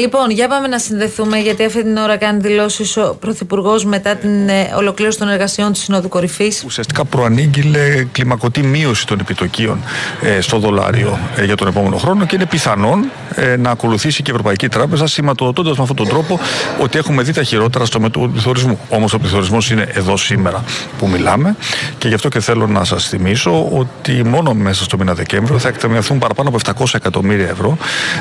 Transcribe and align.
Λοιπόν, 0.00 0.30
για 0.30 0.48
πάμε 0.48 0.66
να 0.66 0.78
συνδεθούμε, 0.78 1.38
γιατί 1.38 1.64
αυτή 1.64 1.82
την 1.82 1.96
ώρα 1.96 2.16
κάνει 2.16 2.40
δηλώσεις 2.40 2.96
ο 2.96 3.16
Πρωθυπουργός 3.20 3.84
μετά 3.84 4.16
την 4.16 4.48
ε, 4.48 4.72
ολοκλήρωση 4.76 5.18
των 5.18 5.28
εργασιών 5.28 5.72
τη 5.72 5.78
Συνόδου 5.78 6.08
Κορυφής. 6.08 6.62
Ουσιαστικά 6.64 7.04
προανήγγειλε 7.04 8.06
κλιμακωτή 8.12 8.62
μείωση 8.62 9.06
των 9.06 9.20
επιτοκίων 9.20 9.80
ε, 10.22 10.40
στο 10.40 10.58
δολάριο 10.58 11.18
ε, 11.36 11.44
για 11.44 11.56
τον 11.56 11.68
επόμενο 11.68 11.96
χρόνο 11.96 12.26
και 12.26 12.34
είναι 12.34 12.46
πιθανόν 12.46 13.10
ε, 13.34 13.56
να 13.56 13.70
ακολουθήσει 13.70 14.22
και 14.22 14.30
η 14.30 14.32
Ευρωπαϊκή 14.32 14.68
Τράπεζα, 14.68 15.06
σηματοδοτώντας 15.06 15.76
με 15.76 15.82
αυτόν 15.82 15.96
τον 15.96 16.08
τρόπο 16.08 16.40
ότι 16.80 16.98
έχουμε 16.98 17.22
δει 17.22 17.32
τα 17.32 17.42
χειρότερα 17.42 17.84
στο 17.84 18.00
μέτωπο 18.00 18.26
του 18.26 18.32
πληθωρισμού. 18.32 18.78
Όμως 18.88 19.12
ο 19.12 19.18
πληθωρισμό 19.18 19.58
είναι 19.70 19.88
εδώ 19.92 20.16
σήμερα 20.16 20.64
που 20.98 21.08
μιλάμε 21.08 21.56
και 21.98 22.08
γι' 22.08 22.14
αυτό 22.14 22.28
και 22.28 22.40
θέλω 22.40 22.66
να 22.66 22.84
σας 22.84 23.08
θυμίσω 23.08 23.68
ότι 23.72 24.24
μόνο 24.24 24.54
μέσα 24.54 24.84
στο 24.84 24.98
μήνα 24.98 25.14
Δεκέμβριο 25.14 25.58
θα 25.58 25.68
εκτεμιαθούν 25.68 26.18
παραπάνω 26.18 26.48
από 26.48 26.84
700 26.84 26.86
εκατομμύρια 26.92 27.48
ευρώ 27.48 27.76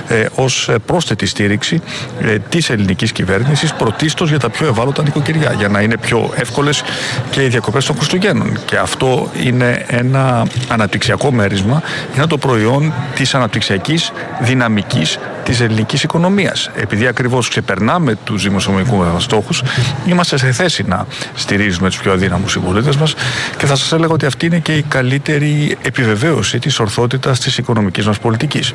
ε, 0.07 0.25
ως 0.35 0.69
πρόσθετη 0.85 1.25
στήριξη 1.25 1.64
στήριξη 1.65 1.81
ε, 2.19 2.39
της 2.49 2.69
ελληνικής 2.69 3.11
κυβέρνησης 3.11 3.73
πρωτίστως 3.73 4.29
για 4.29 4.39
τα 4.39 4.49
πιο 4.49 4.67
ευάλωτα 4.67 5.03
νοικοκυριά, 5.03 5.53
για 5.53 5.67
να 5.67 5.81
είναι 5.81 5.97
πιο 5.97 6.31
εύκολες 6.35 6.83
και 7.29 7.43
οι 7.43 7.47
διακοπές 7.47 7.85
των 7.85 7.95
Χριστουγέννων. 7.95 8.59
Και 8.65 8.77
αυτό 8.77 9.31
είναι 9.43 9.85
ένα 9.87 10.47
αναπτυξιακό 10.67 11.31
μέρισμα, 11.31 11.81
είναι 12.15 12.27
το 12.27 12.37
προϊόν 12.37 12.93
της 13.15 13.35
αναπτυξιακής 13.35 14.11
δυναμικής 14.39 15.19
της 15.45 15.59
ελληνικής 15.59 16.03
οικονομίας. 16.03 16.69
Επειδή 16.75 17.07
ακριβώς 17.07 17.49
ξεπερνάμε 17.49 18.15
τους 18.23 18.43
δημοσιονομικούς 18.43 19.07
μας 19.13 19.23
στόχους, 19.23 19.63
είμαστε 20.05 20.37
σε 20.37 20.51
θέση 20.51 20.83
να 20.87 21.05
στηρίζουμε 21.35 21.89
τους 21.89 21.99
πιο 21.99 22.11
αδύναμους 22.11 22.51
συμπολίτες 22.51 22.95
μας 22.95 23.15
και 23.57 23.65
θα 23.65 23.75
σας 23.75 23.91
έλεγα 23.91 24.13
ότι 24.13 24.25
αυτή 24.25 24.45
είναι 24.45 24.59
και 24.59 24.73
η 24.73 24.81
καλύτερη 24.81 25.77
επιβεβαίωση 25.81 26.59
της 26.59 26.79
ορθότητας 26.79 27.39
της 27.39 27.57
οικονομικής 27.57 28.05
μας 28.05 28.19
πολιτικής. 28.19 28.73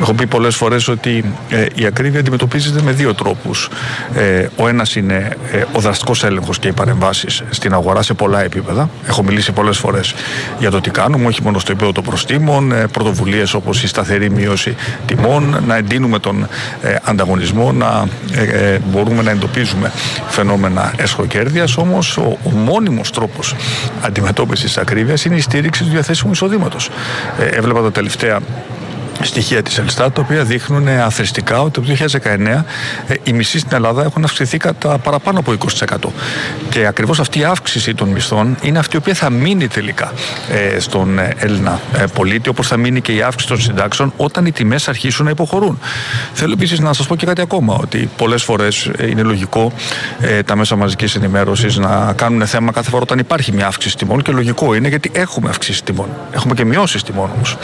Έχω 0.00 0.14
πει 0.14 0.26
πολλές 0.26 0.56
φορές 0.56 0.88
ότι 0.88 1.24
ε, 1.48 1.66
η 1.74 1.86
ακρίβεια 1.86 2.20
αντιμετωπίζεται 2.20 2.82
με 2.82 2.92
δύο 2.92 3.14
τρόπους. 3.14 3.68
Ε, 4.14 4.46
ο 4.56 4.68
ένας 4.68 4.96
είναι 4.96 5.36
ε, 5.52 5.62
ο 5.72 5.80
δραστικός 5.80 6.24
έλεγχος 6.24 6.58
και 6.58 6.68
οι 6.68 6.72
παρεμβάσεις 6.72 7.42
στην 7.50 7.72
αγορά 7.72 8.02
σε 8.02 8.14
πολλά 8.14 8.42
επίπεδα. 8.42 8.90
Έχω 9.06 9.22
μιλήσει 9.22 9.52
πολλές 9.52 9.78
φορές 9.78 10.14
για 10.58 10.70
το 10.70 10.80
τι 10.80 10.90
κάνουμε, 10.90 11.26
όχι 11.26 11.42
μόνο 11.42 11.58
στο 11.58 11.72
επίπεδο 11.72 11.92
των 11.92 12.04
προστήμων, 12.04 12.72
ε, 12.72 12.86
πρωτοβουλίες 12.86 13.54
όπως 13.54 13.82
η 13.82 13.86
σταθερή 13.86 14.30
μείωση 14.30 14.76
τιμών, 15.06 15.62
να 15.66 15.76
εντείνουμε 15.86 16.18
τον 16.18 16.46
ε, 16.82 16.96
ανταγωνισμό, 17.02 17.72
να 17.72 18.08
ε, 18.32 18.42
ε, 18.42 18.78
μπορούμε 18.90 19.22
να 19.22 19.30
εντοπίζουμε 19.30 19.92
φαινόμενα 20.28 20.92
εσχοκέρδειας. 20.96 21.76
Όμως 21.76 22.16
ο, 22.16 22.38
ο 22.44 22.50
μόνιμος 22.50 23.10
τρόπος 23.10 23.54
αντιμετώπισης 24.00 24.64
της 24.64 24.78
ακρίβειας 24.78 25.24
είναι 25.24 25.36
η 25.36 25.40
στήριξη 25.40 25.84
του 25.84 25.90
διαθέσιμου 25.90 26.32
εισοδήματος. 26.32 26.90
έβλεπα 27.38 27.82
τα 27.82 27.92
τελευταία 27.92 28.40
στοιχεία 29.20 29.62
της 29.62 29.78
Ελστάτ, 29.78 30.14
τα 30.14 30.20
οποία 30.20 30.44
δείχνουν 30.44 30.88
αθρηστικά 30.88 31.60
ότι 31.60 31.80
το 31.80 32.06
2019 32.22 32.64
ε, 33.06 33.14
οι 33.22 33.32
μισοί 33.32 33.58
στην 33.58 33.70
Ελλάδα 33.74 34.02
έχουν 34.02 34.24
αυξηθεί 34.24 34.56
κατά 34.58 34.98
παραπάνω 34.98 35.38
από 35.38 35.52
20%. 35.78 36.08
Και 36.68 36.86
ακριβώς 36.86 37.20
αυτή 37.20 37.38
η 37.38 37.44
αύξηση 37.44 37.94
των 37.94 38.08
μισθών 38.08 38.56
είναι 38.62 38.78
αυτή 38.78 38.96
η 38.96 38.98
οποία 38.98 39.14
θα 39.14 39.30
μείνει 39.30 39.68
τελικά 39.68 40.12
ε, 40.50 40.78
στον 40.80 41.18
ε, 41.18 41.34
Έλληνα 41.36 41.80
πολίτη, 42.14 42.48
όπως 42.48 42.66
θα 42.66 42.76
μείνει 42.76 43.00
και 43.00 43.12
η 43.12 43.22
αύξηση 43.22 43.48
των 43.48 43.60
συντάξεων 43.60 44.12
όταν 44.16 44.46
οι 44.46 44.52
τιμές 44.52 44.88
αρχίσουν 44.88 45.24
να 45.24 45.30
υποχωρούν. 45.30 45.78
Θέλω 46.32 46.52
επίσης 46.52 46.78
να 46.80 46.92
σας 46.92 47.06
πω 47.06 47.16
και 47.16 47.26
κάτι 47.26 47.40
ακόμα, 47.40 47.76
ότι 47.80 48.10
πολλές 48.16 48.42
φορές 48.42 48.90
είναι 49.08 49.22
λογικό 49.22 49.72
τα 50.44 50.56
μέσα 50.56 50.76
μαζικής 50.76 51.14
ενημέρωσης 51.14 51.76
να 51.76 52.12
κάνουν 52.12 52.46
θέμα 52.46 52.72
κάθε 52.72 52.90
φορά 52.90 53.02
όταν 53.02 53.18
υπάρχει 53.18 53.52
μια 53.52 53.66
αύξηση 53.66 53.96
τιμών 53.96 54.22
και 54.22 54.32
λογικό 54.32 54.74
είναι 54.74 54.88
γιατί 54.88 55.10
έχουμε 55.14 55.48
αυξήσει 55.50 55.84
τιμών. 55.84 56.08
Έχουμε 56.32 56.54
και 56.54 56.64
μειώσεις 56.64 57.02
τιμών 57.02 57.30
όμως. 57.36 57.56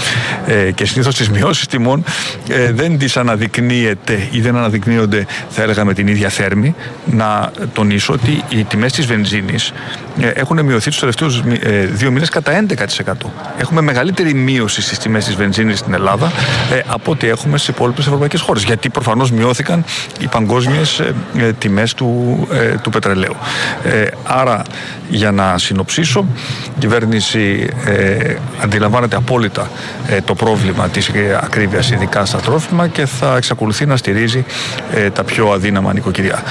και 0.74 0.86
συνήθως 0.86 1.16
τις 1.16 1.28
μειώσει 1.42 1.68
τιμών 1.68 2.04
ε, 2.48 2.72
δεν 2.72 2.98
τις 2.98 3.16
αναδεικνύεται 3.16 4.28
ή 4.30 4.40
δεν 4.40 4.56
αναδεικνύονται, 4.56 5.26
θα 5.48 5.62
έλεγα, 5.62 5.84
με 5.84 5.94
την 5.94 6.06
ίδια 6.06 6.28
θέρμη. 6.28 6.74
Να 7.04 7.52
τονίσω 7.72 8.12
ότι 8.12 8.44
οι 8.48 8.64
τιμές 8.64 8.92
της 8.92 9.06
βενζίνης 9.06 9.72
ε, 10.20 10.28
έχουν 10.28 10.64
μειωθεί 10.64 10.90
τους 10.90 10.98
τελευταίους 10.98 11.42
ε, 11.60 11.84
δύο 11.84 12.10
μήνες 12.10 12.28
κατά 12.28 12.64
11%. 12.68 13.12
Έχουμε 13.58 13.80
μεγαλύτερη 13.80 14.34
μείωση 14.34 14.82
στις 14.82 14.98
τιμές 14.98 15.24
της 15.24 15.34
βενζίνης 15.34 15.78
στην 15.78 15.94
Ελλάδα 15.94 16.32
ε, 16.72 16.80
από 16.86 17.10
ό,τι 17.10 17.28
έχουμε 17.28 17.58
στι 17.58 17.70
υπόλοιπες 17.70 18.06
ευρωπαϊκές 18.06 18.40
χώρες. 18.40 18.62
Γιατί 18.62 18.88
προφανώς 18.88 19.30
μειώθηκαν 19.30 19.84
οι 20.20 20.26
παγκόσμιες 20.26 21.02
τιμές 21.58 21.94
του, 21.94 22.38
του 22.82 22.90
πετρελαίου. 22.90 23.36
Άρα, 24.24 24.62
για 25.08 25.30
να 25.30 25.58
συνοψίσω, 25.58 26.26
η 26.76 26.78
κυβέρνηση 26.78 27.68
αντιλαμβάνεται 28.62 29.16
απόλυτα 29.16 29.70
το 30.24 30.34
πρόβλημα 30.34 30.88
της 30.88 31.10
ακρίβειας, 31.34 31.90
ειδικά 31.90 32.24
στα 32.24 32.38
τρόφιμα 32.38 32.88
και 32.88 33.06
θα 33.06 33.36
εξακολουθεί 33.36 33.86
να 33.86 33.96
στηρίζει 33.96 34.44
τα 35.12 35.24
πιο 35.24 35.52
αδύναμα 35.52 35.92
νοικοκυριά. 35.92 36.42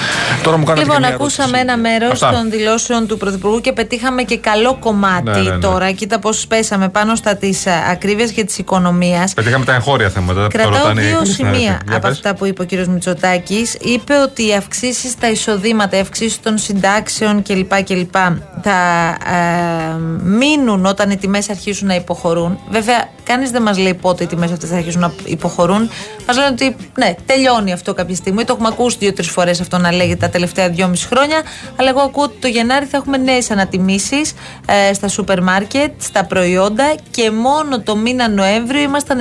Τώρα 0.42 0.56
μου 0.56 0.64
λοιπόν, 0.76 1.04
ακούσαμε 1.04 1.58
ένα 1.58 1.76
μέρος 1.76 2.18
των 2.18 2.50
δηλώσεων 2.50 3.06
του 3.06 3.16
Πρωθυπουργού 3.16 3.60
και 3.60 3.72
πετύχαμε 3.72 4.22
και 4.22 4.38
καλό 4.38 4.76
κομμάτι 4.80 5.30
ναι, 5.30 5.40
ναι, 5.40 5.50
ναι. 5.50 5.58
τώρα. 5.58 5.90
Κοίτα 5.90 6.18
πώς 6.18 6.46
πέσαμε 6.46 6.88
πάνω 6.88 7.14
στα 7.14 7.36
της 7.36 7.66
ε, 7.66 7.70
ακρίβειας 7.90 8.30
και 8.30 8.44
της 8.44 8.58
οικονομίας. 8.58 9.34
Πετύχαμε 9.34 9.64
τα 9.64 9.74
εγχώρια 9.74 10.08
θέματα. 10.08 10.46
Κρατάω 10.50 10.92
δύο 10.92 11.24
σημεία 11.24 11.80
από 11.92 12.06
αυτά 12.08 12.34
που 12.34 12.46
είπε 12.46 12.62
ο 12.62 12.66
κ. 12.66 12.86
Μητσοτάκης. 12.86 13.76
Είπε 13.80 14.14
ότι 14.14 14.48
οι 14.48 14.54
αυξήσεις 14.54 15.10
στα 15.10 15.30
εισοδήματα, 15.30 15.96
οι 15.96 16.00
αυξήσεις 16.00 16.40
των 16.40 16.58
συντάξεων 16.58 17.42
κλπ. 17.42 17.82
κλπ 17.82 18.14
θα 18.62 19.08
ε, 19.32 19.96
μείνουν 20.22 20.86
όταν 20.86 21.10
οι 21.10 21.16
τιμές 21.16 21.50
αρχίσουν 21.50 21.86
να 21.86 21.94
υποχωρούν. 21.94 22.58
Βέβαια, 22.70 23.08
κανείς 23.24 23.50
δεν 23.50 23.62
μας 23.62 23.78
λέει 23.78 23.94
πότε 23.94 24.24
οι 24.24 24.26
τιμέ 24.26 24.44
αυτέ 24.44 24.66
θα 24.66 24.76
αρχίσουν 24.76 25.00
να 25.00 25.12
υποχωρούν. 25.24 25.90
Μας 26.26 26.36
λένε 26.36 26.48
ότι 26.48 26.76
ναι, 26.98 27.14
τελειώνει 27.26 27.72
αυτό 27.72 27.94
κάποια 27.94 28.14
στιγμή. 28.14 28.44
Το 28.44 28.52
έχουμε 28.52 28.68
ακούσει 28.72 28.96
δύο-τρεις 29.00 29.28
φορές 29.28 29.60
αυτό 29.60 29.78
να 29.78 29.92
λέγεται 29.92 30.26
τα 30.26 30.28
τελευταία 30.28 30.68
δυόμιση 30.68 31.06
χρόνια. 31.06 31.42
Αλλά 31.76 31.88
εγώ 31.88 32.00
ακούω 32.00 32.24
ότι 32.24 32.36
το 32.40 32.48
Γενάρη 32.48 32.84
θα 32.86 32.96
έχουμε 32.96 33.16
νέες 33.16 33.50
ανατιμήσεις 33.50 34.32
ε, 34.66 34.94
στα 34.94 35.08
σούπερ 35.08 35.42
μάρκετ, 35.42 35.92
στα 35.98 36.24
προϊόντα 36.24 36.94
και 37.10 37.30
μόνο 37.30 37.80
το 37.80 37.96
μήνα 37.96 38.28
Νοέμβριο 38.28 38.80
ήμασταν 38.80 39.18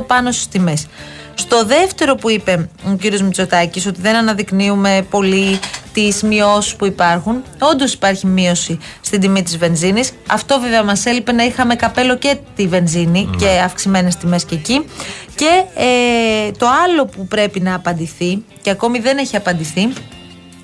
9% 0.00 0.06
πάνω 0.06 0.32
στις 0.32 0.48
τιμές. 0.48 0.86
Στο 1.34 1.64
δεύτερο 1.64 2.14
που 2.14 2.30
είπε 2.30 2.68
ο 2.86 2.96
κ. 2.96 3.20
Μητσοτάκης, 3.20 3.86
ότι 3.86 4.00
δεν 4.00 4.14
αναδεικνύουμε 4.14 5.06
πολύ 5.10 5.58
τις 5.92 6.22
μειώσεις 6.22 6.76
που 6.76 6.86
υπάρχουν. 6.86 7.42
Όντως 7.60 7.92
υπάρχει 7.92 8.26
μείωση 8.26 8.78
στην 9.00 9.20
τιμή 9.20 9.42
της 9.42 9.58
βενζίνης. 9.58 10.12
Αυτό 10.26 10.60
βέβαια 10.60 10.82
μας 10.82 11.06
έλειπε 11.06 11.32
να 11.32 11.44
είχαμε 11.44 11.74
καπέλο 11.74 12.16
και 12.16 12.36
τη 12.56 12.66
βενζίνη 12.66 13.28
ναι. 13.30 13.36
και 13.36 13.60
αυξημένες 13.64 14.16
τιμές 14.16 14.44
και 14.44 14.54
εκεί. 14.54 14.84
Και 15.34 15.64
ε, 15.74 16.50
το 16.50 16.66
άλλο 16.84 17.06
που 17.06 17.26
πρέπει 17.26 17.60
να 17.60 17.74
απαντηθεί 17.74 18.44
και 18.62 18.70
ακόμη 18.70 18.98
δεν 18.98 19.18
έχει 19.18 19.36
απαντηθεί 19.36 19.92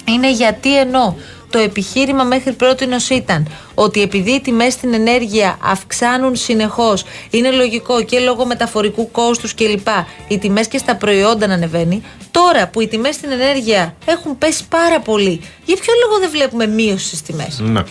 είναι 0.05 0.33
γιατί 0.33 0.78
ενώ 0.78 1.16
το 1.50 1.59
επιχείρημα 1.59 2.25
μέχρι 2.25 2.53
πρώτη 2.53 2.88
ήταν 3.10 3.48
ότι 3.75 4.03
επειδή 4.03 4.31
οι 4.31 4.41
τιμές 4.41 4.72
στην 4.72 4.94
ενέργεια 4.94 5.59
αυξάνουν 5.62 6.36
συνεχώς, 6.36 7.04
είναι 7.31 7.50
λογικό 7.50 8.03
και 8.03 8.19
λόγω 8.19 8.47
μεταφορικού 8.47 9.10
κόστους 9.10 9.54
κλπ. 9.54 9.88
Οι 10.28 10.38
τιμές 10.38 10.69
και 10.69 10.78
στα 10.78 10.97
προϊόντα 10.97 11.47
να 11.47 11.54
ανεβαίνει. 11.54 12.03
Τώρα 12.31 12.69
που 12.69 12.81
οι 12.81 12.86
τιμές 12.86 13.14
στην 13.14 13.31
ενέργεια 13.31 13.94
έχουν 14.04 14.38
πέσει 14.38 14.64
πάρα 14.69 15.00
πολύ, 15.00 15.41
για 15.64 15.76
ποιο 15.76 15.92
λόγο 16.04 16.20
δεν 16.20 16.31
βλέπουμε 16.31 16.66
μείωση 16.66 17.06
στις 17.06 17.22
τιμές; 17.22 17.59
Ναι. 17.59 17.82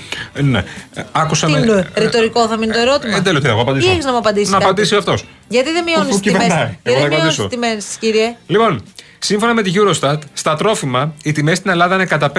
ναι. 0.41 0.63
Άκουσα. 1.11 1.47
Τι 1.47 1.51
είναι, 1.53 1.87
ρητορικό 1.93 2.47
θα 2.47 2.57
μείνει 2.57 2.73
το 2.73 2.79
ερώτημα; 2.79 3.17
Ε, 3.17 3.21
τέλο, 3.21 3.39
να 3.39 3.51
απαντήσω. 3.51 3.87
Τι 3.87 3.93
έχεις 3.93 4.05
να 4.05 4.11
μου 4.11 4.17
απαντήσεις. 4.17 4.49
Να 4.49 4.57
απαντήσει 4.57 4.95
αυτός. 4.95 5.25
Γιατί 5.47 5.71
δεν 5.71 5.83
μειώνεις 5.83 6.07
τις 6.07 6.19
τιμές; 6.19 6.47
Γιατί 6.47 6.99
δεν 6.99 7.07
μειώνεις 7.07 7.35
τις 7.35 7.47
τιμές, 7.47 7.85
κύριε; 7.99 8.35
Λοιπόν, 8.47 8.83
Σύμφωνα 9.27 9.53
με 9.53 9.61
τη 9.61 9.71
Eurostat, 9.75 10.17
στα 10.33 10.55
τρόφιμα 10.55 11.13
οι 11.23 11.31
τιμές 11.31 11.57
στην 11.57 11.71
Ελλάδα 11.71 11.95
είναι 11.95 12.05
κατά 12.05 12.31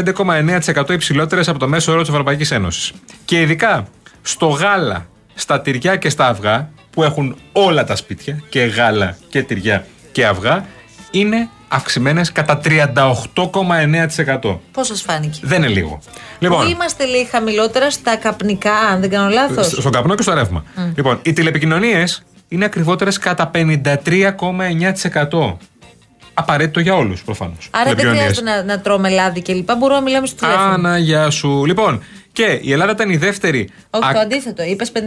5,9% 0.77 0.91
υψηλότερες 0.91 1.49
από 1.49 1.59
το 1.59 1.69
μέσο 1.69 1.93
όρο 1.93 2.01
της 2.01 2.11
Ευρωπαϊκής 2.11 2.51
Ένωσης. 2.51 2.93
Και 3.25 3.41
ειδικά 3.41 3.87
στο 4.23 4.47
γάλα, 4.47 5.07
στα 5.35 5.61
τυριά 5.61 5.97
και 5.97 6.09
στα 6.09 6.29
αυγά, 6.29 6.71
που 6.91 7.03
έχουν 7.03 7.37
όλα 7.53 7.85
τα 7.85 7.97
σπίτια, 7.97 8.43
και 8.49 8.61
γάλα 8.61 9.17
και 9.29 9.43
τυριά 9.43 9.87
και 10.13 10.27
αυγά, 10.27 10.67
είναι 11.11 11.49
αυξημένες 11.69 12.33
κατά 12.33 12.61
38,9%. 12.65 14.59
Πώ 14.73 14.85
σα 14.85 14.95
φάνηκε; 14.95 15.41
Δεν 15.43 15.63
είναι 15.63 15.73
λίγο. 15.73 16.01
Λοιπόν, 16.39 16.65
Που 16.65 16.71
είμαστε 16.71 17.05
λίγο 17.05 17.29
χαμηλότερα 17.31 17.91
στα 17.91 18.17
καπνικά, 18.17 18.75
αν 18.75 19.01
δεν 19.01 19.11
κάνω 19.11 19.29
λάθος; 19.29 19.67
Στον 19.67 19.93
καπνό 19.93 20.15
και 20.15 20.23
στο 20.23 20.35
ρεύμα. 20.35 20.65
Λοιπόν, 20.95 21.19
οι 21.23 21.33
τηλεπικοινωνίες 21.33 22.23
είναι 22.49 22.65
ακριβότερες 22.65 23.19
κατά 23.19 23.51
53,9% 23.55 25.57
απαραίτητο 26.39 26.81
για 26.81 26.95
όλους 26.95 27.23
προφανώς. 27.23 27.69
Άρα 27.71 27.95
δεν 27.95 28.09
χρειάζεται 28.09 28.51
να, 28.51 28.63
να 28.63 28.81
τρώμε 28.81 29.09
λάδι 29.09 29.43
κλπ. 29.43 29.73
Μπορούμε 29.73 29.99
να 29.99 30.01
μιλάμε 30.01 30.27
στο 30.27 30.37
τηλέφωνο. 30.37 30.73
Αναγιά 30.73 31.31
σου. 31.31 31.65
Λοιπόν, 31.67 32.03
και 32.39 32.59
η 32.63 32.73
Ελλάδα 32.73 32.93
ήταν 32.93 33.11
η 33.11 33.17
δεύτερη. 33.17 33.71
Όχι, 33.91 34.13
το 34.13 34.19
αντίθετο. 34.19 34.63
Είπες 34.63 34.93
53% 34.95 34.99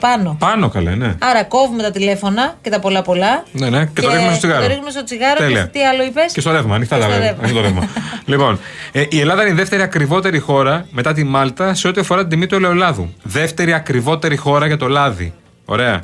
πάνω. 0.00 0.36
Πάνω, 0.38 0.68
καλέ, 0.68 0.94
ναι. 0.94 1.14
Άρα 1.18 1.44
κόβουμε 1.44 1.82
τα 1.82 1.90
τηλέφωνα 1.90 2.56
και 2.62 2.70
τα 2.70 2.80
πολλά 2.80 3.02
πολλά. 3.02 3.44
Ναι, 3.52 3.68
ναι, 3.70 3.84
και, 3.84 3.90
και 3.94 4.00
το 4.00 4.08
ρίχνουμε 4.08 4.30
στο 4.30 4.38
τσιγάρο. 4.38 4.60
Το 4.62 4.68
ρίχνουμε 4.68 4.90
στο 4.90 5.04
τσιγάρο 5.04 5.36
Τέλεια. 5.36 5.62
και 5.62 5.68
τι 5.78 5.84
άλλο 5.84 6.04
είπες; 6.04 6.32
Και 6.32 6.40
στο 6.40 6.50
ρεύμα, 6.52 6.74
ανοιχτά 6.74 6.98
τα 6.98 7.06
ρεύμα. 7.06 7.88
λοιπόν, 8.24 8.60
ε, 8.92 9.04
η 9.08 9.20
Ελλάδα 9.20 9.42
είναι 9.42 9.50
η 9.50 9.54
δεύτερη 9.54 9.82
ακριβότερη 9.82 10.38
χώρα 10.38 10.86
μετά 10.90 11.12
τη 11.12 11.24
Μάλτα 11.24 11.74
σε 11.74 11.88
ό,τι 11.88 12.00
αφορά 12.00 12.20
την 12.20 12.30
τιμή 12.30 12.46
του 12.46 12.54
ελαιολάδου. 12.54 13.14
Δεύτερη 13.22 13.72
ακριβότερη 13.72 14.36
χώρα 14.36 14.66
για 14.66 14.76
το 14.76 14.88
λάδι. 14.88 15.34
Ωραία. 15.64 16.02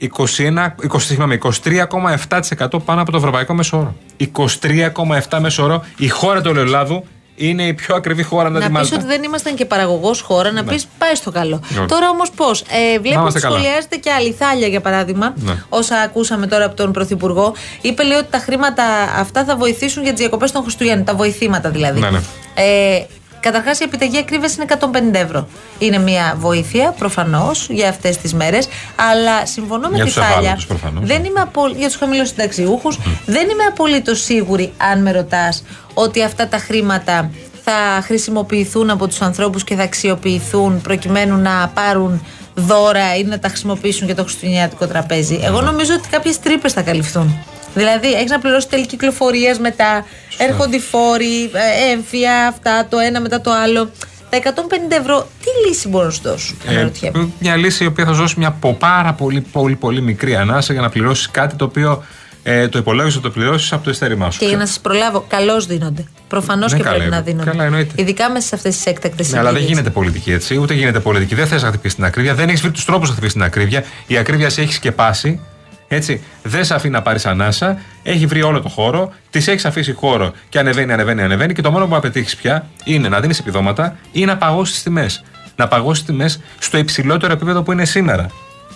23,7% 0.00 2.84
πάνω 2.84 3.00
από 3.00 3.10
το 3.10 3.16
ευρωπαϊκό 3.16 3.54
μέσο 3.54 3.78
όρο. 3.78 3.94
23,7% 5.30 5.38
μέσο 5.40 5.64
όρο. 5.64 5.84
Η 5.96 6.08
χώρα 6.08 6.40
του 6.40 6.58
Ελλάδου 6.58 7.04
είναι 7.36 7.62
η 7.62 7.74
πιο 7.74 7.94
ακριβή 7.94 8.22
χώρα 8.22 8.50
να, 8.50 8.58
να 8.58 8.68
Να 8.68 8.80
πεις 8.80 8.92
ότι 8.92 9.04
δεν 9.04 9.22
ήμασταν 9.22 9.54
και 9.54 9.64
παραγωγός 9.64 10.20
χώρα, 10.20 10.52
να 10.52 10.62
ναι. 10.62 10.72
πεις 10.72 10.86
πάει 10.98 11.14
στο 11.14 11.30
καλό. 11.30 11.60
Ναι. 11.68 11.86
Τώρα 11.86 12.08
όμως 12.08 12.30
πώς. 12.30 12.60
Ε, 12.60 12.98
βλέπω 12.98 13.24
ότι 13.24 13.40
σχολιάζεται 13.40 13.96
και 13.96 14.10
Αλιθάλια 14.10 14.66
για 14.66 14.80
παράδειγμα, 14.80 15.34
ναι. 15.36 15.62
όσα 15.68 15.96
ακούσαμε 15.96 16.46
τώρα 16.46 16.64
από 16.64 16.76
τον 16.76 16.92
Πρωθυπουργό. 16.92 17.54
Είπε 17.80 18.02
λέει 18.02 18.18
ότι 18.18 18.30
τα 18.30 18.38
χρήματα 18.38 18.84
αυτά 19.16 19.44
θα 19.44 19.56
βοηθήσουν 19.56 20.02
για 20.02 20.12
τις 20.12 20.20
διακοπές 20.20 20.52
των 20.52 20.62
Χριστουγέννων. 20.62 21.04
Τα 21.04 21.14
βοηθήματα 21.14 21.70
δηλαδή. 21.70 22.00
Ναι, 22.00 22.10
ναι. 22.10 22.20
Ε, 22.54 23.06
Καταρχάς, 23.44 23.80
η 23.80 23.84
επιταγή 23.84 24.18
ακρίβεια 24.18 24.48
είναι 24.54 24.64
150 25.12 25.18
ευρώ. 25.18 25.48
Είναι 25.78 25.98
μια 25.98 26.34
βοήθεια 26.38 26.94
προφανώς 26.98 27.66
για 27.70 27.88
αυτές 27.88 28.16
τις 28.16 28.34
μέρες. 28.34 28.68
Αλλά 29.10 29.46
συμφωνώ 29.46 29.88
με 29.88 29.96
για 29.96 30.04
τη 30.04 30.10
Θάλια. 30.10 30.58
Δεν 31.00 31.24
είμαι 31.24 31.50
Για 31.76 31.86
τους 31.86 31.96
χαμηλούς 31.96 32.28
συνταξιούχους. 32.28 32.98
Δεν 33.26 33.48
είμαι 33.48 33.64
απολύτως 33.68 34.22
σίγουρη, 34.22 34.72
αν 34.76 35.02
με 35.02 35.12
ρωτάς, 35.12 35.64
ότι 35.94 36.22
αυτά 36.22 36.48
τα 36.48 36.58
χρήματα 36.58 37.30
θα 37.64 38.02
χρησιμοποιηθούν 38.02 38.90
από 38.90 39.06
τους 39.06 39.20
ανθρώπους 39.20 39.64
και 39.64 39.74
θα 39.74 39.82
αξιοποιηθούν 39.82 40.80
προκειμένου 40.80 41.36
να 41.36 41.70
πάρουν 41.74 42.26
δώρα 42.54 43.16
ή 43.16 43.24
να 43.24 43.38
τα 43.38 43.48
χρησιμοποιήσουν 43.48 44.06
για 44.06 44.14
το 44.14 44.22
χριστουγεννιάτικο 44.22 44.86
τραπέζι. 44.86 45.40
Εγώ 45.42 45.60
νομίζω 45.60 45.94
ότι 45.94 46.08
κάποιες 46.08 46.40
τρύπες 46.40 46.72
θα 46.72 46.82
καλυφθούν. 46.82 47.44
Δηλαδή, 47.74 48.12
έχεις 48.12 48.30
να 48.30 48.38
πληρώσεις 48.38 48.66
τέλη 48.66 48.86
κυκλοφορίας 48.86 49.58
μετά, 49.58 50.06
έρχονται 50.38 50.76
οι 50.76 50.80
φόροι, 50.80 51.42
ε, 51.42 51.92
έμφυα, 51.92 52.46
αυτά, 52.46 52.86
το 52.88 52.98
ένα 52.98 53.20
μετά 53.20 53.40
το 53.40 53.50
άλλο. 53.52 53.90
Τα 54.30 54.36
150 54.36 54.96
ευρώ, 55.00 55.28
τι 55.40 55.68
λύση 55.68 55.88
μπορούν 55.88 56.06
να 56.06 56.12
σου 56.12 56.20
δώσουν, 56.22 56.56
ε, 56.68 56.90
Μια 57.38 57.56
λύση 57.56 57.84
η 57.84 57.86
οποία 57.86 58.04
θα 58.04 58.12
σου 58.12 58.20
δώσει 58.20 58.34
μια 58.38 58.58
πάρα 58.78 59.12
πολύ, 59.12 59.40
πολύ, 59.40 59.76
πολύ 59.76 60.00
μικρή 60.00 60.36
ανάσα 60.36 60.72
για 60.72 60.82
να 60.82 60.88
πληρώσεις 60.88 61.30
κάτι 61.30 61.56
το 61.56 61.64
οποίο 61.64 62.04
ε, 62.46 62.68
το 62.68 62.78
υπολόγισε 62.78 63.20
το 63.20 63.30
πληρώσεις 63.30 63.72
από 63.72 63.84
το 63.84 63.90
ειστέρημά 63.90 64.30
σου. 64.30 64.38
Και 64.38 64.46
για 64.46 64.56
να 64.56 64.66
σας 64.66 64.80
προλάβω, 64.80 65.24
καλώς 65.28 65.66
δίνονται. 65.66 66.04
Προφανώς 66.28 66.72
ναι, 66.72 66.78
και 66.78 66.84
πρέπει 66.84 67.10
να 67.10 67.20
δίνονται. 67.20 67.50
Καλά, 67.50 67.64
εννοείται. 67.64 67.92
Ειδικά 67.96 68.30
μέσα 68.30 68.46
σε 68.46 68.54
αυτές 68.54 68.74
τις 68.74 68.86
έκτακτες 68.86 69.32
ναι, 69.32 69.38
Αλλά 69.38 69.52
δεν 69.52 69.62
γίνεται 69.62 69.90
πολιτική 69.90 70.32
έτσι. 70.32 70.56
Ούτε 70.56 70.74
γίνεται 70.74 71.00
πολιτική. 71.00 71.34
Δεν 71.34 71.46
θες 71.46 71.62
να 71.62 71.68
χτυπήσεις 71.68 71.94
την 71.94 72.04
ακρίβεια. 72.04 72.34
Δεν 72.34 72.48
έχεις 72.48 72.60
βρει 72.60 72.70
τους 72.70 72.84
τρόπους 72.84 73.08
να 73.08 73.12
χτυπήσεις 73.12 73.34
την 73.34 73.42
ακρίβεια. 73.42 73.84
Η 74.06 74.16
ακρίβεια 74.16 74.50
σε 74.50 74.60
έχει 74.60 74.72
σκεπάσει. 74.72 75.40
Έτσι, 75.88 76.22
δεν 76.42 76.64
σε 76.64 76.74
αφήνει 76.74 76.92
να 76.92 77.02
πάρεις 77.02 77.26
ανάσα, 77.26 77.78
έχει 78.02 78.26
βρει 78.26 78.42
όλο 78.42 78.60
το 78.60 78.68
χώρο, 78.68 79.12
τη 79.30 79.38
έχεις 79.38 79.64
αφήσει 79.64 79.92
χώρο 79.92 80.32
και 80.48 80.58
ανεβαίνει, 80.58 80.92
ανεβαίνει, 80.92 81.22
ανεβαίνει 81.22 81.52
και 81.52 81.62
το 81.62 81.70
μόνο 81.70 81.86
που 81.86 81.94
να 81.94 82.00
πετύχεις 82.00 82.36
πια 82.36 82.66
είναι 82.84 83.08
να 83.08 83.20
δίνεις 83.20 83.38
επιδόματα 83.38 83.96
ή 84.12 84.24
να 84.24 84.36
παγώσεις 84.36 84.82
τιμές. 84.82 85.24
Να 85.56 85.68
παγώσεις 85.68 86.04
τιμές 86.04 86.40
στο 86.58 86.78
υψηλότερο 86.78 87.32
επίπεδο 87.32 87.62
που 87.62 87.72
είναι 87.72 87.84
σήμερα. 87.84 88.26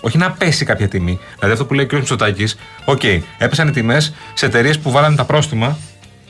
Όχι 0.01 0.19
να 0.19 0.31
πέσει 0.31 0.65
κάποια 0.65 0.89
τιμή. 0.89 1.19
Δηλαδή 1.35 1.53
αυτό 1.53 1.65
που 1.65 1.75
λέει 1.75 1.85
ο 1.85 1.89
κ. 1.89 1.93
Μητσοτάκης, 1.93 2.59
OK, 2.85 3.01
okay, 3.03 3.21
έπεσαν 3.39 3.69
οι 3.69 3.71
τιμές 3.71 4.15
σε 4.35 4.47
εταιρείες 4.47 4.79
που 4.79 4.91
βάλανε 4.91 5.17
τα 5.17 5.25
πρόστιμα, 5.25 5.79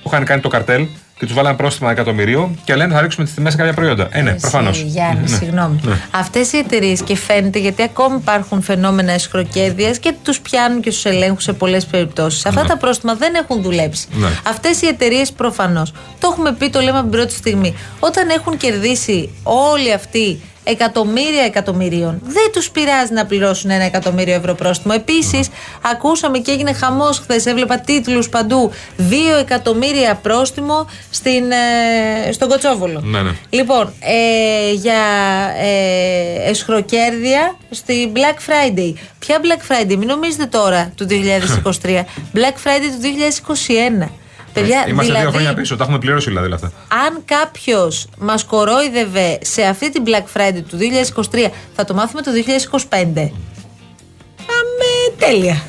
που 0.03 0.09
είχαν 0.13 0.25
κάνει 0.25 0.41
το 0.41 0.49
καρτέλ, 0.49 0.87
και 1.19 1.27
τους 1.27 1.35
βάλανε 1.35 1.57
πρόστιμα 1.57 1.91
εκατομμυρίων 1.91 2.59
και 2.65 2.75
λένε 2.75 2.95
θα 2.95 3.01
ρίξουμε 3.01 3.25
τις 3.25 3.35
τιμές 3.35 3.53
σε 3.53 3.59
κάποια 3.59 3.73
προϊόντα. 3.75 4.09
Ε, 4.11 4.23
ναι, 4.23 4.33
προφανώς. 4.33 4.81
Γιάννη, 4.81 5.21
ναι. 5.21 5.37
συγγνώμη. 5.37 5.81
Ναι. 5.83 5.95
Αυτές 6.11 6.53
οι 6.53 6.57
εταιρείες 6.57 7.03
και 7.03 7.17
φαίνεται 7.17 7.59
γιατί 7.59 7.83
ακόμη 7.83 8.17
υπάρχουν 8.17 8.63
φαινόμενα 8.63 9.13
αισχροκέρδειας 9.13 9.91
και 9.91 10.15
τους 10.23 10.41
πιάνουν 10.41 10.81
και 10.81 10.91
τους 10.91 11.09
ελέγχουν 11.09 11.41
σε 11.41 11.53
πολλές 11.53 11.87
περιπτώσεις. 11.87 12.47
Αυτά 12.47 12.63
ναι. 12.63 12.69
τα 12.69 12.77
πρόστιμα 12.77 13.15
δεν 13.15 13.35
έχουν 13.35 13.63
δουλέψει. 13.63 14.07
Ναι. 14.13 14.29
Αυτές 14.47 14.83
οι 14.83 14.87
εταιρείες 14.87 15.33
προφανώς. 15.33 15.93
Το 16.21 16.29
έχουμε 16.33 16.53
πει, 16.53 16.71
το 16.71 16.81
λέμε 16.81 16.99
από 16.99 17.09
την 17.09 17.19
πρώτη 17.19 17.33
στιγμή. 17.33 17.75
Όταν 18.01 18.29
έχουν 18.29 18.57
κερδίσει 18.57 19.31
όλοι 19.43 19.93
αυτοί 19.93 20.41
εκατομμύρια 20.71 21.43
εκατομμυρίων. 21.45 22.21
Δεν 22.25 22.53
τους 22.53 22.71
πειράζει 22.71 23.13
να 23.13 23.27
πληρώσουν 23.27 23.71
ένα 23.71 23.85
εκατομμύριο 23.85 24.35
ευρώ 24.35 24.55
πρόστιμο. 24.55 24.95
Επίσης, 24.97 25.49
ακούσαμε 25.83 26.39
και 26.39 26.51
έγινε 26.51 26.73
χαμός 26.73 27.19
χθες. 27.19 27.47
Έβλεπα 27.47 27.79
τίτλους 27.79 28.29
παντού. 28.29 28.71
Δύο 28.97 29.37
εκατομμύρια 29.37 30.15
πρόστιμο 30.15 30.87
στην, 31.11 31.51
ε, 31.51 32.33
στον 32.33 32.49
Κοτσόβολο. 32.49 33.01
Ναι, 33.01 33.23
ναι. 33.23 33.31
Λοιπόν, 33.51 33.93
ε, 34.01 34.73
για 34.73 35.01
ε, 35.59 36.51
εσχροκέρδεια 36.51 37.57
στη 37.71 38.13
Black 38.15 38.51
Friday. 38.51 38.93
Ποια 39.19 39.41
Black 39.41 39.73
Friday, 39.73 39.97
μην 39.97 40.07
νομίζετε 40.09 40.47
τώρα 40.47 40.93
του 40.97 41.07
2023. 41.11 41.89
Black 42.35 42.57
Friday 42.65 42.89
του 42.93 43.09
2021. 44.03 44.09
Παιδιά, 44.61 44.85
Είμαστε 44.89 45.13
δηλαδή, 45.13 45.23
δύο 45.23 45.31
χρόνια 45.31 45.55
πίσω, 45.55 45.77
τα 45.77 45.85
έχουμε 45.85 45.99
πληρώσει 45.99 46.29
δηλαδή 46.29 46.53
αυτά. 46.53 46.73
Αν 47.07 47.23
κάποιος 47.25 48.07
μας 48.19 48.45
κορόιδευε 48.45 49.39
σε 49.43 49.63
αυτή 49.63 49.91
την 49.91 50.03
Black 50.07 50.37
Friday 50.37 50.63
του 50.69 50.79
2023, 51.31 51.51
θα 51.77 51.85
το 51.85 51.95
μάθουμε 51.95 52.23
το 52.23 52.31
2025. 52.31 52.97
Αμέ, 54.59 55.17
τέλεια. 55.19 55.63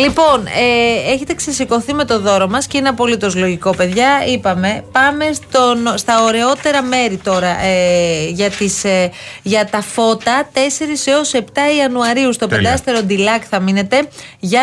Λοιπόν, 0.00 0.46
ε, 0.46 1.12
έχετε 1.12 1.34
ξεσηκωθεί 1.34 1.94
με 1.94 2.04
το 2.04 2.20
δώρο 2.20 2.48
μας 2.48 2.66
και 2.66 2.78
είναι 2.78 2.88
απολύτως 2.88 3.34
λογικό, 3.34 3.74
παιδιά. 3.76 4.08
Είπαμε, 4.26 4.84
πάμε 4.92 5.24
στον, 5.32 5.98
στα 5.98 6.24
ωραιότερα 6.24 6.82
μέρη 6.82 7.16
τώρα 7.16 7.48
ε, 7.48 8.28
για, 8.28 8.50
τις, 8.50 8.84
ε, 8.84 9.10
για 9.42 9.66
τα 9.66 9.80
φώτα. 9.80 10.48
4 10.52 10.56
έως 11.04 11.32
7 11.34 11.38
Ιανουαρίου 11.78 12.32
στο 12.32 12.46
πεντάστερο 12.46 13.02
Ντιλάκ 13.02 13.42
θα 13.50 13.60
μείνετε. 13.60 14.08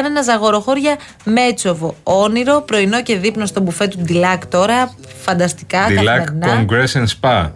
ένα 0.06 0.22
Ζαγοροχώρια 0.22 0.98
Μέτσοβο. 1.24 1.96
Όνειρο, 2.04 2.62
πρωινό 2.62 3.02
και 3.02 3.18
δείπνο 3.18 3.46
στο 3.46 3.62
μπουφέ 3.62 3.88
του 3.88 3.98
Ντιλάκ 3.98 4.46
τώρα. 4.46 4.96
Φανταστικά. 5.22 5.86
Ντιλάκ 5.88 6.28
Congress 6.42 7.02
and 7.02 7.08
Spa 7.22 7.50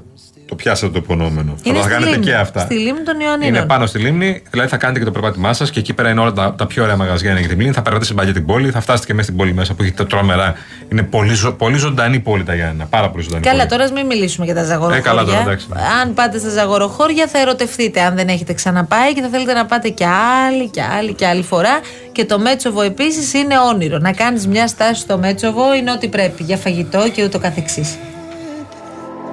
το 0.51 0.57
πιάσατε 0.57 0.91
το 0.91 0.99
υπονόμενο. 1.03 1.55
Είναι 1.63 1.77
θα 1.77 1.83
τα 1.83 1.89
κάνετε 1.89 2.11
λίμνη, 2.11 2.25
και 2.25 2.35
αυτά. 2.35 2.59
Στη 2.59 2.75
λίμνη 2.75 3.01
των 3.01 3.19
Ιωαννίνων. 3.19 3.55
Είναι 3.55 3.65
πάνω 3.65 3.85
στη 3.85 3.99
λίμνη, 3.99 4.41
δηλαδή 4.49 4.69
θα 4.69 4.77
κάνετε 4.77 4.99
και 4.99 5.05
το 5.05 5.11
περπάτημά 5.11 5.53
σας 5.53 5.71
και 5.71 5.79
εκεί 5.79 5.93
πέρα 5.93 6.09
είναι 6.09 6.19
όλα 6.19 6.33
τα, 6.33 6.55
τα 6.57 6.67
πιο 6.67 6.83
ωραία 6.83 6.95
μαγαζιά 6.95 7.31
για 7.31 7.47
την 7.47 7.57
λίμνη. 7.59 7.73
Θα 7.73 7.81
περπατήσετε 7.81 8.19
πάλι 8.19 8.33
την 8.33 8.45
πόλη, 8.45 8.71
θα 8.71 8.81
φτάσετε 8.81 9.05
και 9.05 9.13
μέσα 9.13 9.25
στην 9.25 9.37
πόλη 9.37 9.53
μέσα 9.53 9.73
που 9.73 9.83
έχετε 9.83 10.05
τρομερά. 10.05 10.53
Είναι 10.91 11.03
πολύ, 11.03 11.33
ζω, 11.33 11.51
πολύ 11.51 11.77
ζωντανή 11.77 12.19
πόλη 12.19 12.43
τα 12.43 12.55
Γιάννα. 12.55 12.85
Πάρα 12.85 13.09
πολύ 13.09 13.23
ζωντανή. 13.23 13.43
Καλά, 13.43 13.57
πόλη. 13.57 13.69
τώρα 13.69 13.91
μην 13.91 14.05
μιλήσουμε 14.05 14.45
για 14.45 14.55
τα 14.55 14.63
ζαγοροχώρια. 14.63 14.97
Ε, 14.97 15.01
καλά, 15.01 15.25
τώρα, 15.25 15.57
αν 16.01 16.13
πάτε 16.13 16.39
στα 16.39 16.49
ζαγοροχώρια 16.49 17.27
θα 17.27 17.39
ερωτευτείτε 17.39 18.01
αν 18.01 18.15
δεν 18.15 18.27
έχετε 18.27 18.53
ξαναπάει 18.53 19.13
και 19.13 19.21
θα 19.21 19.27
θέλετε 19.27 19.53
να 19.53 19.65
πάτε 19.65 19.89
και 19.89 20.05
άλλη 20.05 20.69
και 20.69 20.81
άλλη 20.81 21.13
και 21.13 21.25
άλλη 21.27 21.43
φορά. 21.43 21.79
Και 22.11 22.25
το 22.25 22.39
Μέτσοβο 22.39 22.81
επίσης 22.81 23.33
είναι 23.33 23.55
όνειρο. 23.73 23.97
Να 23.97 24.11
κάνεις 24.11 24.47
μια 24.47 24.67
στάση 24.67 25.01
στο 25.01 25.17
Μέτσοβο 25.17 25.73
είναι 25.73 25.91
ό,τι 25.91 26.07
πρέπει 26.07 26.43
για 26.43 26.57
φαγητό 26.57 27.09
και 27.09 27.23
ούτω 27.23 27.39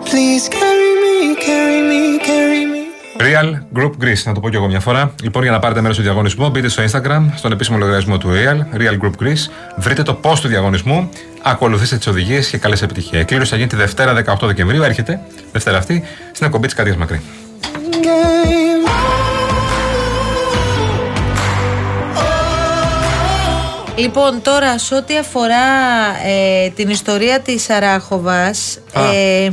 καθεξή. 0.05 0.49
Real 3.21 3.78
Group 3.78 3.90
Greece, 4.05 4.23
να 4.25 4.33
το 4.33 4.40
πω 4.40 4.50
και 4.50 4.57
εγώ 4.57 4.67
μια 4.67 4.81
φορά. 4.81 5.14
Λοιπόν, 5.23 5.43
για 5.43 5.52
να 5.52 5.59
πάρετε 5.59 5.81
μέρος 5.81 5.97
στο 5.97 6.05
διαγωνισμό, 6.05 6.49
μπείτε 6.49 6.69
στο 6.69 6.83
Instagram, 6.83 7.23
στον 7.35 7.52
επίσημο 7.52 7.78
λογαριασμό 7.78 8.19
του 8.19 8.28
Real, 8.31 8.76
Real 8.81 9.05
Group 9.05 9.25
Greece, 9.25 9.50
βρείτε 9.76 10.02
το 10.02 10.21
post 10.23 10.38
του 10.38 10.49
διαγωνισμού, 10.49 11.09
ακολουθήστε 11.43 11.97
τις 11.97 12.07
οδηγίες 12.07 12.49
και 12.49 12.59
καλές 12.59 12.83
επιτυχία. 12.83 13.21
Η 13.21 13.25
κλήρωση 13.25 13.50
θα 13.50 13.57
γίνει 13.57 13.69
τη 13.69 13.76
Δευτέρα 13.76 14.25
18 14.26 14.47
Δεκεμβρίου, 14.47 14.83
έρχεται, 14.83 15.21
Δευτέρα 15.52 15.78
αυτή, 15.78 16.02
στην 16.33 16.47
εκπομπή 16.47 16.67
της 16.67 16.75
Καρδιάς 16.75 16.97
Μακρύ. 16.97 17.21
Λοιπόν, 23.99 24.43
τώρα 24.43 24.78
σε 24.78 24.95
ό,τι 24.95 25.17
αφορά 25.19 25.57
ε, 26.26 26.69
την 26.69 26.88
ιστορία 26.88 27.40
της 27.40 27.71
Αράχοβας, 27.71 28.78
ε, 28.93 29.49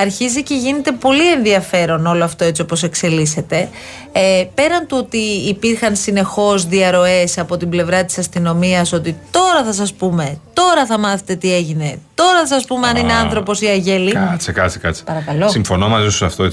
αρχίζει 0.00 0.42
και 0.42 0.54
γίνεται 0.54 0.92
πολύ 0.92 1.32
ενδιαφέρον 1.32 2.06
όλο 2.06 2.24
αυτό 2.24 2.44
έτσι 2.44 2.62
όπως 2.62 2.82
εξελίσσεται. 2.82 3.68
Ε, 4.12 4.44
πέραν 4.54 4.86
του 4.86 4.96
ότι 4.98 5.18
υπήρχαν 5.48 5.96
συνεχώς 5.96 6.66
διαρροές 6.66 7.38
από 7.38 7.56
την 7.56 7.68
πλευρά 7.68 8.04
της 8.04 8.18
αστυνομίας 8.18 8.92
ότι 8.92 9.16
τώρα 9.30 9.64
θα 9.64 9.72
σας 9.72 9.92
πούμε, 9.92 10.38
τώρα 10.52 10.86
θα 10.86 10.98
μάθετε 10.98 11.34
τι 11.34 11.54
έγινε, 11.54 11.98
τώρα 12.14 12.38
θα 12.38 12.46
σας 12.46 12.64
πούμε 12.64 12.88
αν 12.88 12.96
είναι 12.96 13.12
άνθρωπος 13.12 13.60
ή 13.60 13.66
αγέλη. 13.66 14.12
Κάτσε, 14.12 14.52
κάτσε, 14.52 14.78
κάτσε. 14.78 15.02
Παρακαλώ. 15.02 15.48
Συμφωνώ 15.48 15.88
μαζί 15.88 16.08
σου 16.10 16.16
σε 16.16 16.24
αυτό. 16.24 16.44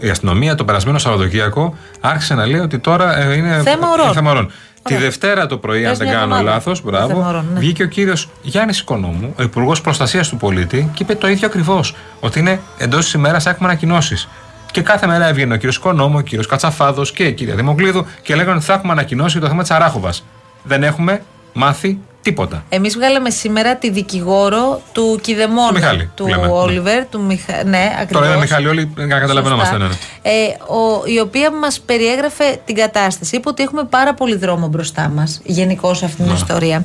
Η 0.00 0.08
αστυνομία 0.08 0.54
το 0.54 0.64
περασμένο 0.64 0.98
Σαββατοκύριακο 0.98 1.76
άρχισε 2.00 2.34
να 2.34 2.46
λέει 2.46 2.60
ότι 2.60 2.78
τώρα 2.78 3.18
ε, 3.18 3.34
είναι 3.34 3.60
θέμα 3.64 3.90
ορών. 4.30 4.52
Τη 4.88 4.96
Δευτέρα 4.96 5.46
το 5.46 5.58
πρωί, 5.58 5.86
αν 5.86 5.96
δεν 5.96 6.10
κάνω 6.10 6.40
λάθος, 6.40 6.82
μπράβο, 6.82 7.44
ναι. 7.52 7.60
βγήκε 7.60 7.82
ο 7.82 7.86
κύριος 7.86 8.28
Γιάννης 8.42 8.80
Οικονόμου, 8.80 9.34
ο 9.38 9.42
Υπουργός 9.42 9.80
Προστασίας 9.80 10.28
του 10.28 10.36
Πολίτη, 10.36 10.90
και 10.94 11.02
είπε 11.02 11.14
το 11.14 11.28
ίδιο 11.28 11.46
ακριβώς. 11.46 11.94
Ότι 12.20 12.38
είναι 12.38 12.60
εντός 12.78 13.04
της 13.04 13.12
ημέρας 13.12 13.46
έχουμε 13.46 13.68
ανακοινώσεις. 13.68 14.28
Και 14.70 14.80
κάθε 14.80 15.06
μέρα 15.06 15.26
έβγαινε 15.26 15.54
ο 15.54 15.56
κύριος 15.56 15.76
Οικονόμου, 15.76 16.16
ο 16.18 16.20
κύριος 16.20 16.46
Κατσαφάδος 16.46 17.12
και 17.12 17.24
η 17.24 17.32
κυρία 17.32 17.54
Δημοκλίδου 17.54 18.06
και 18.22 18.34
λέγανε 18.34 18.56
ότι 18.56 18.64
θα 18.64 18.72
έχουμε 18.72 18.92
ανακοινώσει 18.92 19.38
το 19.38 19.48
θέμα 19.48 19.62
της 19.62 19.70
Αράχοβας. 19.70 20.24
Δεν 20.62 20.82
έχουμε 20.82 21.22
μάθει 21.52 21.98
Τίποτα. 22.24 22.64
Εμείς 22.68 22.94
βγάλαμε 22.94 23.30
σήμερα 23.30 23.76
τη 23.76 23.90
δικηγόρο 23.90 24.82
του 24.92 25.18
Κιδεμόνα. 25.22 25.68
Του 25.68 25.74
Μιχάλη. 25.74 26.10
Του 26.14 26.26
Όλιβερ. 26.50 26.98
Ναι. 26.98 27.04
Του 27.04 27.22
Μιχα... 27.22 27.64
Ναι, 27.64 27.92
ακριβώς. 27.92 28.12
Τώρα 28.12 28.26
είναι 28.26 28.40
Μιχάλη, 28.40 28.66
όλοι 28.66 28.92
να 28.94 29.18
καταλαβαίνόμαστε. 29.18 29.76
Ναι, 29.76 29.86
ναι. 29.86 29.94
Ε, 30.22 30.30
ο, 30.72 31.02
η 31.04 31.20
οποία 31.20 31.50
μας 31.50 31.80
περιέγραφε 31.80 32.60
την 32.64 32.74
κατάσταση. 32.74 33.36
Είπε 33.36 33.48
ότι 33.48 33.62
έχουμε 33.62 33.84
πάρα 33.84 34.14
πολύ 34.14 34.36
δρόμο 34.36 34.66
μπροστά 34.66 35.08
μας, 35.08 35.40
γενικώς 35.44 35.98
σε 35.98 36.04
αυτήν 36.04 36.24
την 36.24 36.34
ιστορία. 36.34 36.84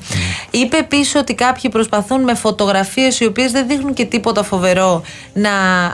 Είπε 0.51 0.77
επίσης 0.77 1.15
ότι 1.15 1.33
κάποιοι 1.33 1.69
προσπαθούν 1.69 2.23
με 2.23 2.33
φωτογραφίες 2.33 3.19
οι 3.19 3.25
οποίες 3.25 3.51
δεν 3.51 3.67
δείχνουν 3.67 3.93
και 3.93 4.05
τίποτα 4.05 4.43
φοβερό 4.43 5.01
να 5.33 5.51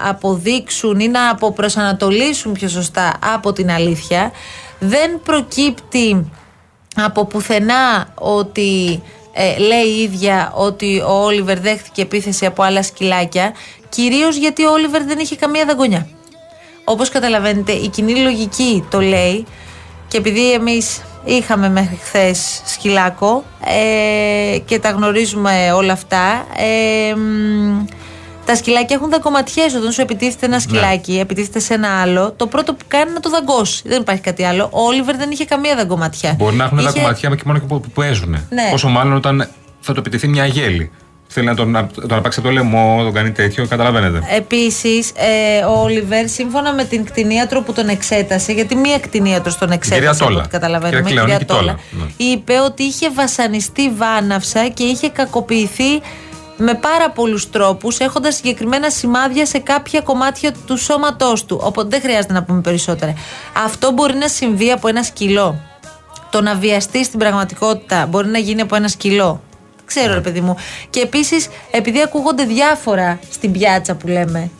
αποδείξουν 0.09 0.99
ή 0.99 1.07
να 1.07 1.29
αποπροσανατολίσουν 1.29 2.51
πιο 2.51 2.67
σωστά 2.67 3.13
από 3.33 3.53
την 3.53 3.71
αλήθεια. 3.71 4.31
Δεν 4.79 5.19
προκύπτει 5.23 6.31
από 6.95 7.25
πουθενά 7.25 8.07
ότι 8.15 9.01
ε, 9.37 9.57
λέει 9.57 9.85
η 9.97 10.01
ίδια 10.01 10.51
ότι 10.55 10.99
ο 11.07 11.23
Όλιβερ 11.23 11.59
δέχτηκε 11.59 12.01
επίθεση 12.01 12.45
από 12.45 12.63
άλλα 12.63 12.83
σκυλάκια, 12.83 13.53
κυρίως 13.89 14.35
γιατί 14.35 14.65
ο 14.65 14.71
Όλιβερ 14.71 15.03
δεν 15.03 15.19
είχε 15.19 15.35
καμία 15.35 15.65
δαγκονιά. 15.65 16.07
Όπως 16.83 17.09
καταλαβαίνετε, 17.09 17.71
η 17.71 17.87
κοινή 17.87 18.15
λογική 18.15 18.83
το 18.89 19.01
λέει 19.01 19.45
και 20.07 20.17
επειδή 20.17 20.51
εμείς 20.51 21.01
είχαμε 21.25 21.69
μέχρι 21.69 21.95
χθες 21.95 22.61
σκυλάκο 22.65 23.43
ε, 23.65 24.57
και 24.59 24.79
τα 24.79 24.89
γνωρίζουμε 24.89 25.71
όλα 25.75 25.93
αυτά. 25.93 26.45
Ε, 26.57 27.13
τα 28.45 28.55
σκυλάκια 28.55 28.95
έχουν 28.95 29.09
δαγκωματιέ. 29.09 29.63
Όταν 29.77 29.91
σου 29.91 30.01
επιτίθεται 30.01 30.45
ένα 30.45 30.55
ναι. 30.55 30.61
σκυλάκι, 30.61 31.11
ναι. 31.11 31.19
επιτίθεται 31.19 31.59
σε 31.59 31.73
ένα 31.73 32.01
άλλο, 32.01 32.31
το 32.31 32.47
πρώτο 32.47 32.73
που 32.73 32.85
κάνει 32.87 33.03
είναι 33.03 33.13
να 33.13 33.19
το 33.19 33.29
δαγκώσει. 33.29 33.83
Δεν 33.85 34.01
υπάρχει 34.01 34.21
κάτι 34.21 34.43
άλλο. 34.43 34.69
Ο 34.71 34.81
Όλιβερ 34.81 35.15
δεν 35.15 35.31
είχε 35.31 35.45
καμία 35.45 35.75
δαγκωματιά. 35.75 36.33
Μπορεί 36.37 36.55
να 36.55 36.63
έχουν 36.63 36.77
είχε... 36.77 36.87
δαγκωματιά 36.87 37.29
και 37.29 37.43
μόνο 37.45 37.59
και 37.59 37.65
που, 37.65 37.79
που 37.79 37.89
παίζουν. 37.89 38.29
Ναι. 38.29 38.71
Όσο 38.73 38.87
μάλλον 38.87 39.13
όταν 39.13 39.49
θα 39.79 39.93
το 39.93 39.99
επιτεθεί 39.99 40.27
μια 40.27 40.45
γέλη. 40.45 40.91
Θέλει 41.27 41.47
να 41.47 41.55
τον, 41.55 41.69
να, 41.71 41.87
τον 41.87 42.13
απάξει 42.13 42.39
από 42.39 42.47
το 42.47 42.53
λαιμό, 42.53 43.03
τον 43.03 43.13
κάνει 43.13 43.31
τέτοιο, 43.31 43.67
καταλαβαίνετε. 43.67 44.21
Επίσης, 44.35 45.11
ε, 45.15 45.63
ο 45.65 45.81
Όλιβερ, 45.81 46.29
σύμφωνα 46.29 46.73
με 46.73 46.83
την 46.83 47.05
κτηνίατρο 47.05 47.61
που 47.61 47.73
τον 47.73 47.87
εξέτασε, 47.87 48.51
γιατί 48.51 48.75
μία 48.75 48.99
κτηνίατρο 48.99 49.53
τον 49.59 49.71
εξέτασε, 49.71 50.23
από 50.23 50.35
ό,τι 50.35 50.47
καταλαβαίνουμε, 50.47 51.01
κυρία, 51.09 51.21
κυρία 51.21 51.45
Τόλα, 51.45 51.79
ναι. 51.91 52.25
είπε 52.25 52.59
ότι 52.59 52.83
είχε 52.83 53.11
βασανιστεί 53.11 53.89
βάναυσα 53.89 54.67
και 54.67 54.83
είχε 54.83 55.09
κακοποιηθεί 55.09 56.01
με 56.57 56.73
πάρα 56.73 57.09
πολλούς 57.09 57.49
τρόπους, 57.49 57.99
έχοντας 57.99 58.35
συγκεκριμένα 58.35 58.89
σημάδια 58.89 59.45
σε 59.45 59.59
κάποια 59.59 60.01
κομμάτια 60.01 60.53
του 60.65 60.77
σώματός 60.77 61.45
του. 61.45 61.59
Οπότε 61.63 61.87
δεν 61.87 62.01
χρειάζεται 62.01 62.33
να 62.33 62.43
πούμε 62.43 62.61
περισσότερα. 62.61 63.13
Αυτό 63.65 63.91
μπορεί 63.91 64.15
να 64.15 64.27
συμβεί 64.27 64.71
από 64.71 64.87
ένα 64.87 65.03
σκυλό. 65.03 65.61
Το 66.29 66.41
να 66.41 66.55
βιαστεί 66.55 67.03
στην 67.03 67.19
πραγματικότητα 67.19 68.05
μπορεί 68.05 68.27
να 68.27 68.37
γίνει 68.37 68.61
από 68.61 68.75
ένα 68.75 68.87
σκυλό. 68.87 69.41
Ξέρω, 69.85 70.13
ρε 70.13 70.21
παιδί 70.21 70.41
μου. 70.41 70.55
Και 70.89 70.99
επίσης, 70.99 71.47
επειδή 71.71 72.01
ακούγονται 72.01 72.43
διάφορα 72.43 73.19
στην 73.31 73.51
πιάτσα 73.51 73.95
που 73.95 74.07
λέμε, 74.07 74.51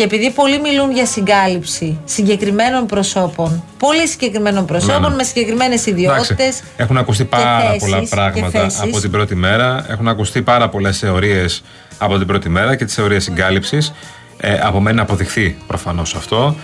και 0.00 0.06
επειδή 0.06 0.30
πολλοί 0.30 0.60
μιλούν 0.60 0.92
για 0.92 1.06
συγκάλυψη 1.06 2.00
συγκεκριμένων 2.04 2.86
προσώπων, 2.86 3.64
πολύ 3.78 4.08
συγκεκριμένων 4.08 4.64
προσώπων, 4.64 5.00
ναι, 5.00 5.08
ναι. 5.08 5.14
με 5.14 5.22
συγκεκριμένες 5.22 5.86
ιδιότητες. 5.86 6.62
Έχουν 6.76 6.96
ακουστεί 6.96 7.24
πάρα 7.24 7.76
πολλά 7.78 8.02
πράγματα 8.10 8.66
από 8.82 9.00
την 9.00 9.10
πρώτη 9.10 9.34
μέρα. 9.34 9.86
Έχουν 9.88 10.08
ακουστεί 10.08 10.42
πάρα 10.42 10.68
πολλές 10.68 10.98
θεωρίες 10.98 11.62
από 11.98 12.18
την 12.18 12.26
πρώτη 12.26 12.48
μέρα 12.48 12.76
και 12.76 12.84
τις 12.84 12.94
θεωρίες 12.94 13.22
συγκάλυψης. 13.24 13.92
Ε, 14.36 14.58
από 14.62 14.80
μένα 14.80 15.02
αποδειχθεί 15.02 15.56
προφανώς 15.66 16.14
αυτό. 16.14 16.56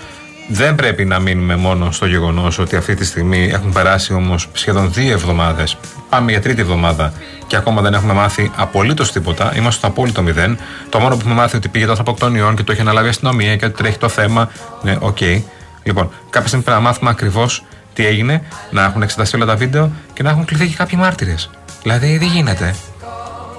Δεν 0.48 0.74
πρέπει 0.74 1.04
να 1.04 1.18
μείνουμε 1.18 1.56
μόνο 1.56 1.90
στο 1.90 2.06
γεγονός 2.06 2.58
ότι 2.58 2.76
αυτή 2.76 2.94
τη 2.94 3.04
στιγμή 3.04 3.48
έχουν 3.52 3.72
περάσει 3.72 4.12
όμως 4.12 4.48
σχεδόν 4.52 4.92
δύο 4.92 5.12
εβδομάδες. 5.12 5.76
Πάμε 6.08 6.30
για 6.30 6.40
τρίτη 6.40 6.60
εβδομάδα 6.60 7.12
και 7.46 7.56
ακόμα 7.56 7.82
δεν 7.82 7.94
έχουμε 7.94 8.12
μάθει 8.12 8.50
απολύτως 8.56 9.12
τίποτα. 9.12 9.52
Είμαστε 9.56 9.78
στο 9.78 9.86
απόλυτο 9.86 10.22
μηδέν. 10.22 10.58
Το 10.88 10.98
μόνο 10.98 11.14
που 11.14 11.20
έχουμε 11.20 11.34
μάθει 11.34 11.56
ότι 11.56 11.68
πήγε 11.68 11.84
στο 11.84 11.90
Ανθρωποκτονιών 11.90 12.56
και 12.56 12.62
το 12.62 12.72
έχει 12.72 12.80
αναλάβει 12.80 13.06
η 13.06 13.10
αστυνομία 13.10 13.56
και 13.56 13.64
ότι 13.64 13.76
τρέχει 13.76 13.98
το 13.98 14.08
θέμα. 14.08 14.50
Ναι, 14.82 14.96
OK. 15.00 15.16
Okay. 15.20 15.42
Λοιπόν, 15.82 16.10
κάποια 16.30 16.48
στιγμή 16.48 16.64
πρέπει 16.64 16.80
να 16.80 16.88
μάθουμε 16.88 17.10
ακριβώς 17.10 17.64
τι 17.92 18.06
έγινε, 18.06 18.42
να 18.70 18.84
έχουν 18.84 19.02
εξεταστεί 19.02 19.36
όλα 19.36 19.46
τα 19.46 19.56
βίντεο 19.56 19.92
και 20.12 20.22
να 20.22 20.30
έχουν 20.30 20.44
κληθεί 20.44 20.68
και 20.68 20.74
κάποιοι 20.74 20.98
μάρτυρες. 21.02 21.50
Δηλαδή 21.82 22.18
δεν 22.18 22.28
γίνεται. 22.28 22.74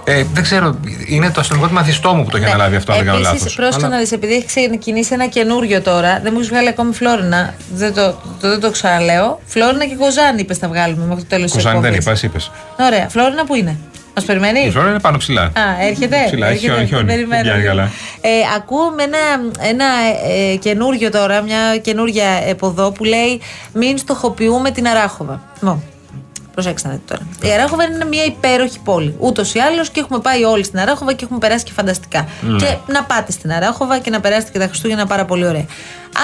Ε, 0.09 0.23
δεν 0.33 0.43
ξέρω, 0.43 0.79
είναι 1.07 1.31
το 1.31 1.39
αστυνομικό 1.39 1.69
τμήμα 1.69 1.85
Θιστό 1.85 2.13
μου 2.13 2.23
που 2.23 2.29
το 2.29 2.37
έχει 2.37 2.45
ναι. 2.45 2.51
αναλάβει 2.51 2.75
αυτό, 2.75 2.91
αν 2.91 2.97
δεν 2.97 3.07
κάνω 3.07 3.19
λάθος. 3.19 3.55
Πρόσεχε 3.55 3.85
Αλλά... 3.85 3.95
να 3.95 3.97
δεις, 3.97 4.11
επειδή 4.11 4.33
έχει 4.33 4.45
ξεκινήσει 4.45 5.13
ένα 5.13 5.27
καινούριο 5.27 5.81
τώρα, 5.81 6.19
δεν 6.23 6.31
μου 6.33 6.39
έχει 6.39 6.49
βγάλει 6.49 6.67
ακόμη 6.67 6.93
Φλόρινα. 6.93 7.53
Δεν 7.73 7.93
το, 7.93 8.21
το, 8.41 8.49
δεν 8.49 8.59
το 8.59 8.71
ξαναλέω. 8.71 9.39
Φλόρινα 9.45 9.85
και 9.85 9.95
Κοζάνη 9.95 10.41
είπες 10.41 10.57
θα 10.57 10.67
βγάλουμε 10.67 11.05
μέχρι 11.05 11.21
το 11.21 11.29
τέλος 11.29 11.51
της 11.51 11.63
Κοζάνη 11.63 11.79
δεν 11.79 11.93
είπα, 11.93 12.17
είπες. 12.21 12.51
Ωραία. 12.79 13.09
Φλόρινα 13.09 13.45
που 13.45 13.55
είναι. 13.55 13.77
Μας 14.15 14.25
περιμένει; 14.25 14.59
Η 14.59 14.69
Φλόρινα 14.69 14.91
είναι 14.91 15.01
πάνω 15.01 15.17
ψηλά. 15.17 15.41
Α, 15.41 15.51
έρχεται. 15.81 16.17
Ψηλά, 16.25 16.47
έχει 16.47 16.59
χιόνι. 16.59 16.85
χιόνι. 16.85 17.13
Ε, 18.21 18.29
ακούω 18.55 18.89
με 18.95 19.03
ένα, 19.03 19.17
ένα 19.59 19.85
ε, 20.51 20.55
καινούριο 20.55 21.09
τώρα, 21.09 21.41
μια 21.41 21.77
καινούρια 21.81 22.29
εποδό 22.47 22.91
που 22.91 23.03
λέει 23.03 23.41
Μην 23.73 23.97
στοχοποιούμε 23.97 24.71
την 24.71 24.87
Αράχοβα. 24.87 25.41
Προσέξτε 26.57 26.87
να 26.87 26.93
δείτε 26.93 27.15
τώρα. 27.15 27.53
Η 27.53 27.59
Αράχοβα 27.59 27.83
είναι 27.83 28.05
μια 28.05 28.23
υπέροχη 28.23 28.79
πόλη. 28.79 29.15
Ούτως 29.19 29.53
ή 29.53 29.59
άλλως 29.59 29.89
και 29.89 29.99
έχουμε 29.99 30.19
πάει 30.19 30.43
όλοι 30.43 30.63
στην 30.63 30.79
Αράχοβα 30.79 31.13
και 31.13 31.23
έχουμε 31.23 31.39
περάσει 31.39 31.63
και 31.63 31.71
φανταστικά. 31.71 32.27
Ναι. 32.41 32.57
Και 32.57 32.77
να 32.87 33.03
πάτε 33.03 33.31
στην 33.31 33.51
Αράχοβα 33.51 33.99
και 33.99 34.09
να 34.09 34.19
περάσετε 34.19 34.51
και 34.51 34.59
τα 34.59 34.67
Χριστούγεννα 34.67 35.05
πάρα 35.05 35.25
πολύ 35.25 35.47
ωραία. 35.47 35.65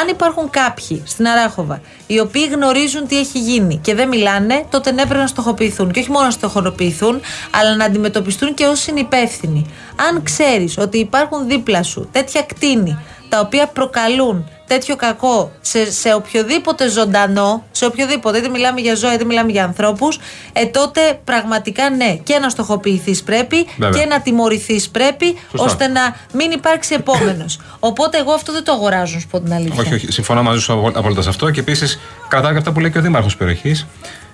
Αν 0.02 0.08
υπάρχουν 0.10 0.50
κάποιοι 0.50 1.02
στην 1.06 1.28
Αράχοβα 1.28 1.82
οι 2.08 2.20
οποίοι 2.20 2.50
γνωρίζουν 2.52 3.08
τι 3.08 3.18
έχει 3.20 3.40
γίνει 3.40 3.78
και 3.78 3.96
δεν 3.96 4.08
μιλάνε, 4.08 4.66
τότε 4.70 4.92
ναι, 4.92 5.06
πρέπει 5.06 5.20
να 5.20 5.28
στοχοποιηθούν. 5.28 5.92
Και 5.92 6.00
όχι 6.00 6.12
μόνο 6.12 6.25
να 6.25 6.32
στοχοποιηθούν, 6.32 7.22
αλλά 7.52 7.75
να 7.75 7.86
αντιμετωπιστούν 7.86 8.54
και 8.54 8.66
ως 8.66 8.80
συνυπεύθυνοι. 8.80 9.66
Αν 10.10 10.24
ξέρεις 10.24 10.78
ότι 10.78 10.98
υπάρχουν 10.98 11.48
δίπλα 11.48 11.84
σου 11.84 12.10
τέτοια 12.12 12.42
κτίνη 12.42 12.98
τα 13.34 13.40
οποία 13.40 13.68
προκαλούν 13.68 14.50
τέτοιο 14.68 14.96
κακό 14.96 15.52
σε, 15.62 15.92
σε 15.92 16.13
οποιοδήποτε 16.13 16.90
ζωντανό, 16.90 17.63
σε 17.72 17.86
οποιοδήποτε, 17.86 18.38
είτε 18.38 18.50
μιλάμε 18.50 18.82
για 18.82 18.96
ζώα 18.96 19.13
είτε 19.13 19.24
μιλάμε 19.24 19.52
για 19.52 19.63
ανθρώπους, 19.63 20.20
ε, 20.54 20.66
τότε 20.66 21.20
πραγματικά 21.24 21.90
ναι, 21.90 22.16
και 22.24 22.40
να 22.40 22.50
στοχοποιηθείς 22.50 23.24
πρέπει 23.24 23.66
και 23.66 24.06
να 24.06 24.22
τιμωρηθείς 24.22 24.90
πρέπει, 24.90 25.36
ώστε 25.56 25.88
να 25.88 26.16
μην 26.34 26.52
υπάρξει 26.52 26.94
επόμενος. 26.94 27.60
Οπότε 27.90 28.18
εγώ 28.18 28.32
αυτό 28.32 28.52
δεν 28.52 28.63
το 28.63 28.72
αγοράζω, 28.72 29.20
σου 29.20 29.28
πω 29.28 29.40
την 29.40 29.54
αλήθεια. 29.54 29.82
Όχι, 29.82 29.94
όχι. 29.94 30.12
Συμφωνώ 30.12 30.44
μαζί 30.44 30.60
σου 30.60 30.92
απόλυτα 30.94 31.22
σε 31.22 31.30
αυτό 31.30 31.52
και 31.52 31.60
επίσης 31.60 32.00
κρατάω 32.28 32.52
και 32.52 32.58
αυτά 32.58 32.72
που 32.72 32.80
λέει 32.80 32.92
και 32.92 32.98
ο 32.98 33.02
Δήμαρχος 33.02 33.38
περιοχής. 33.38 33.86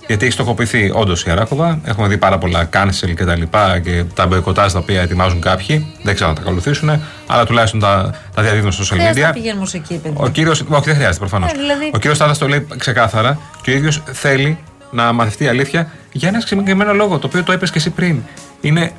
Γιατί 0.09 0.25
έχει 0.25 0.33
στοχοποιηθεί 0.33 0.91
όντως 0.93 1.23
η 1.23 1.31
Αράκοβα. 1.31 1.79
Έχουμε 1.83 2.07
δει 2.07 2.17
πάρα 2.17 2.37
πολλά 2.37 2.69
cancel 2.73 3.13
και 3.15 3.25
τα 3.25 3.35
λοιπά 3.35 3.79
και 3.79 4.03
τα 4.13 4.27
μποϊκοτάζ 4.27 4.71
τα 4.71 4.79
οποία 4.79 5.01
ετοιμάζουν 5.01 5.41
κάποιοι. 5.41 5.93
Δεν 6.03 6.15
ξέρω 6.15 6.29
αν 6.29 6.35
τα 6.35 6.41
ακολουθήσουν, 6.41 7.01
αλλά 7.27 7.45
τουλάχιστον 7.45 7.79
τα, 7.79 8.13
τα 8.35 8.41
διαδίδουν 8.41 8.71
στο 8.71 8.83
social 8.83 8.99
media. 8.99 9.13
Δεν 9.13 9.33
πηγαίνουμε 9.33 9.67
εκεί, 9.73 9.95
παιδί. 9.97 10.15
Ο 10.17 10.29
κύριο. 10.29 10.51
Όχι, 10.51 10.63
δεν 10.69 10.95
χρειάζεται 10.95 11.17
προφανώς. 11.19 11.51
Ε, 11.51 11.55
δηλαδή... 11.57 11.91
Ο 11.93 11.97
κύριος 11.97 12.17
Τάδα 12.17 12.37
το 12.37 12.47
λέει 12.47 12.67
ξεκάθαρα 12.77 13.39
και 13.61 13.71
ο 13.71 13.73
ίδιος 13.73 14.01
θέλει 14.11 14.57
να 14.91 15.11
μαθευτεί 15.11 15.43
η 15.43 15.47
αλήθεια 15.47 15.91
για 16.11 16.27
ένα 16.27 16.39
συγκεκριμένο 16.39 16.93
λόγο, 16.93 17.17
το 17.17 17.27
οποίο 17.27 17.43
το 17.43 17.53
είπες 17.53 17.71
και 17.71 17.77
εσύ 17.77 17.89
πριν. 17.89 18.21
Είναι, 18.61 18.91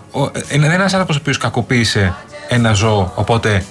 είναι 0.53 0.67
ένα 0.67 0.83
άνθρωπο 0.83 1.13
ο 1.13 1.17
οποίο 1.21 1.35
κακοποίησε 1.39 2.15
ένα 2.49 2.73
ζώο, 2.73 3.13
οπότε 3.15 3.65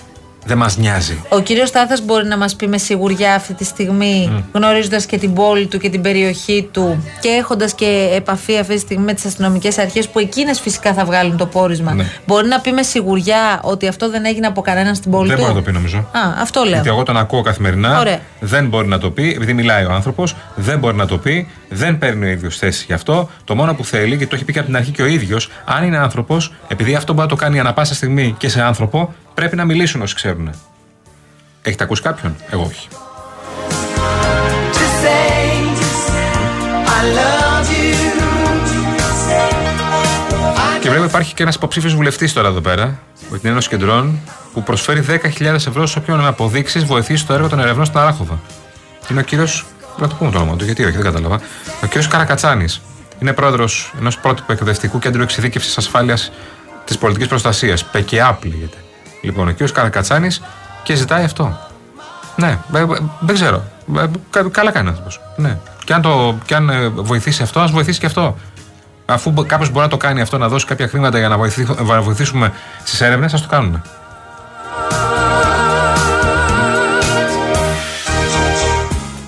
δεν 0.49 0.57
μας 0.57 0.77
νοιάζει. 0.77 1.23
Ο 1.29 1.39
κύριος 1.39 1.69
Στάθας 1.69 2.01
μπορεί 2.01 2.27
να 2.27 2.37
μας 2.37 2.55
πει 2.55 2.67
με 2.67 2.77
σιγουριά 2.77 3.33
αυτή 3.33 3.53
τη 3.53 3.63
στιγμή, 3.63 4.29
mm. 4.31 4.43
γνωρίζοντας 4.53 5.05
και 5.05 5.17
την 5.17 5.33
πόλη 5.33 5.67
του 5.67 5.77
και 5.77 5.89
την 5.89 6.01
περιοχή 6.01 6.69
του 6.71 7.03
και 7.21 7.29
έχοντας 7.29 7.73
και 7.73 8.09
επαφή 8.15 8.57
αυτή 8.57 8.73
τη 8.73 8.79
στιγμή 8.79 9.03
με 9.03 9.13
τις 9.13 9.25
αστυνομικές 9.25 9.77
αρχές, 9.77 10.09
που 10.09 10.19
εκείνες 10.19 10.59
φυσικά 10.59 10.93
θα 10.93 11.05
βγάλουν 11.05 11.37
το 11.37 11.45
πόρισμα. 11.45 11.93
Ναι. 11.93 12.05
Μπορεί 12.25 12.47
να 12.47 12.59
πει 12.59 12.71
με 12.71 12.83
σιγουριά 12.83 13.59
ότι 13.63 13.87
αυτό 13.87 14.09
δεν 14.09 14.25
έγινε 14.25 14.47
από 14.47 14.61
κανέναν 14.61 14.95
στην 14.95 15.11
πόλη 15.11 15.27
δεν 15.27 15.37
του; 15.37 15.43
Δεν 15.43 15.51
μπορεί 15.51 15.65
να 15.65 15.71
το 15.71 15.71
πει, 15.71 15.77
νομίζω. 15.77 15.97
Α, 15.97 16.41
αυτό 16.41 16.61
λέω. 16.61 16.73
Γιατί 16.73 16.89
εγώ 16.89 17.03
τον 17.03 17.17
ακούω 17.17 17.41
καθημερινά. 17.41 17.99
Ωραία. 17.99 18.19
Δεν 18.39 18.67
μπορεί 18.67 18.87
να 18.87 18.97
το 18.97 19.11
πει, 19.11 19.33
επειδή 19.35 19.53
μιλάει 19.53 19.85
ο 19.85 19.91
άνθρωπος, 19.91 20.35
δεν 20.55 20.79
μπορεί 20.79 20.95
να 20.95 21.05
το 21.05 21.17
πει, 21.17 21.47
δεν 21.69 21.97
παίρνει 21.97 22.25
ο 22.25 22.29
ίδιος 22.29 22.57
θέση 22.57 22.83
γι' 22.87 22.93
αυτό. 22.93 23.29
Το 23.43 23.55
μόνο 23.55 23.73
που 23.73 23.85
θέλει, 23.85 24.17
και 24.17 24.27
το 24.27 24.35
έχει 24.35 24.45
πει 24.45 24.53
και 24.53 24.59
από 24.59 24.67
την 24.67 24.77
αρχή 24.77 24.91
και 24.91 25.01
ο 25.01 25.05
ίδιος, 25.05 25.49
αν 25.65 25.83
είναι 25.83 25.97
άνθρωπος, 25.97 26.53
επειδή 26.67 26.95
αυτό 26.95 27.13
μπορεί 27.13 27.27
να 27.29 27.35
το 27.35 27.41
κάνει 27.43 27.59
ανα 27.59 27.73
πάσα 27.73 27.93
στιγμή 27.93 28.35
και 28.37 28.49
σε 28.49 28.61
άνθρωπο, 28.61 29.13
πρέπει 29.33 29.55
να 29.55 29.65
μιλήσουν 29.65 30.01
όσοι 30.01 30.15
ξέρουν. 30.15 30.50
Έχετε 31.62 31.83
ακούσει 31.83 32.01
κάποιον, 32.01 32.36
εγώ 32.50 32.63
όχι. 32.63 32.88
Και 40.81 40.89
βλέπω 40.89 41.03
υπάρχει 41.03 41.33
και 41.33 41.43
ένας 41.43 41.55
υποψήφιος 41.55 41.95
βουλευτής 41.95 42.33
τώρα 42.33 42.48
εδώ 42.48 42.62
πέρα, 42.62 43.00
με 43.29 43.38
την 43.38 43.50
Ένωση 43.50 43.69
Κεντρών, 43.69 44.19
που 44.53 44.63
προσφέρει 44.63 45.05
10.000 45.39 45.41
ευρώ 45.41 45.86
σε 45.86 46.00
όποιον 46.00 46.25
αποδείξεις 46.25 46.86
βοηθήσει 46.86 47.25
το 47.25 47.33
έργο 47.33 47.50
των 47.50 47.59
ερευνών 47.59 47.86
στην 47.86 48.00
Αράχοβα. 48.00 48.39
Είναι 49.12 49.19
ο 49.19 49.24
κύριος. 49.24 49.65
Να 49.98 50.07
το 50.07 50.15
πούμε 50.15 50.31
το 50.31 50.38
όνομα 50.38 50.55
του, 50.55 50.65
γιατί 50.65 50.83
όχι, 50.83 50.95
δεν 50.95 51.03
κατάλαβα. 51.03 51.39
Ο 51.83 51.86
κύριος 51.86 52.07
Καρακατσάνης. 52.07 52.81
Είναι 53.19 53.33
πρόεδρος 53.33 53.93
ενός 54.00 54.17
πρότυπου 54.17 54.51
εκπαιδευτικού 54.51 55.00
κέντρου 55.00 55.21
εξειδίκευσης 55.21 55.77
ασφάλειας 55.77 56.31
της 56.86 56.98
πολιτικής 56.98 57.27
προστασίας. 57.27 57.86
ΠΚΑΠ 57.86 58.45
λέγεται. 58.45 58.77
Λοιπόν, 59.21 59.47
ο 59.47 59.51
κύριος 59.51 59.71
Καρακατσάνης 59.71 60.41
και 60.83 60.95
ζητάει 60.95 61.23
αυτό. 61.23 61.57
Ναι, 62.35 62.57
δεν 63.19 63.35
ξέρω. 63.35 63.63
Καλά 64.51 64.71
κάνει 64.71 64.88
άνθρωπος. 64.88 65.21
Ναι. 65.35 65.57
Και 65.83 65.93
αν, 65.93 66.01
το, 66.01 66.38
και 66.45 66.55
αν 66.55 66.69
ε, 66.69 66.88
βοηθήσει 66.88 67.43
αυτό, 67.43 67.59
ας 67.59 67.71
βοηθήσει 67.71 67.99
και 67.99 68.05
αυτό. 68.05 68.38
Αφού 69.05 69.33
κάποιος 69.33 69.69
μπορεί 69.69 69.83
να 69.83 69.91
το 69.91 69.97
κάνει 69.97 70.21
αυτό, 70.21 70.38
να 70.38 70.47
δώσει 70.47 70.65
κάποια 70.65 70.88
χρήματα 70.88 71.17
για 71.17 71.27
να, 71.27 71.38
να 71.83 72.01
βοηθήσουμε 72.01 72.53
στις 72.83 73.01
έρευνες, 73.01 73.33
ας 73.33 73.41
το 73.41 73.47
κάνουμε. 73.47 73.81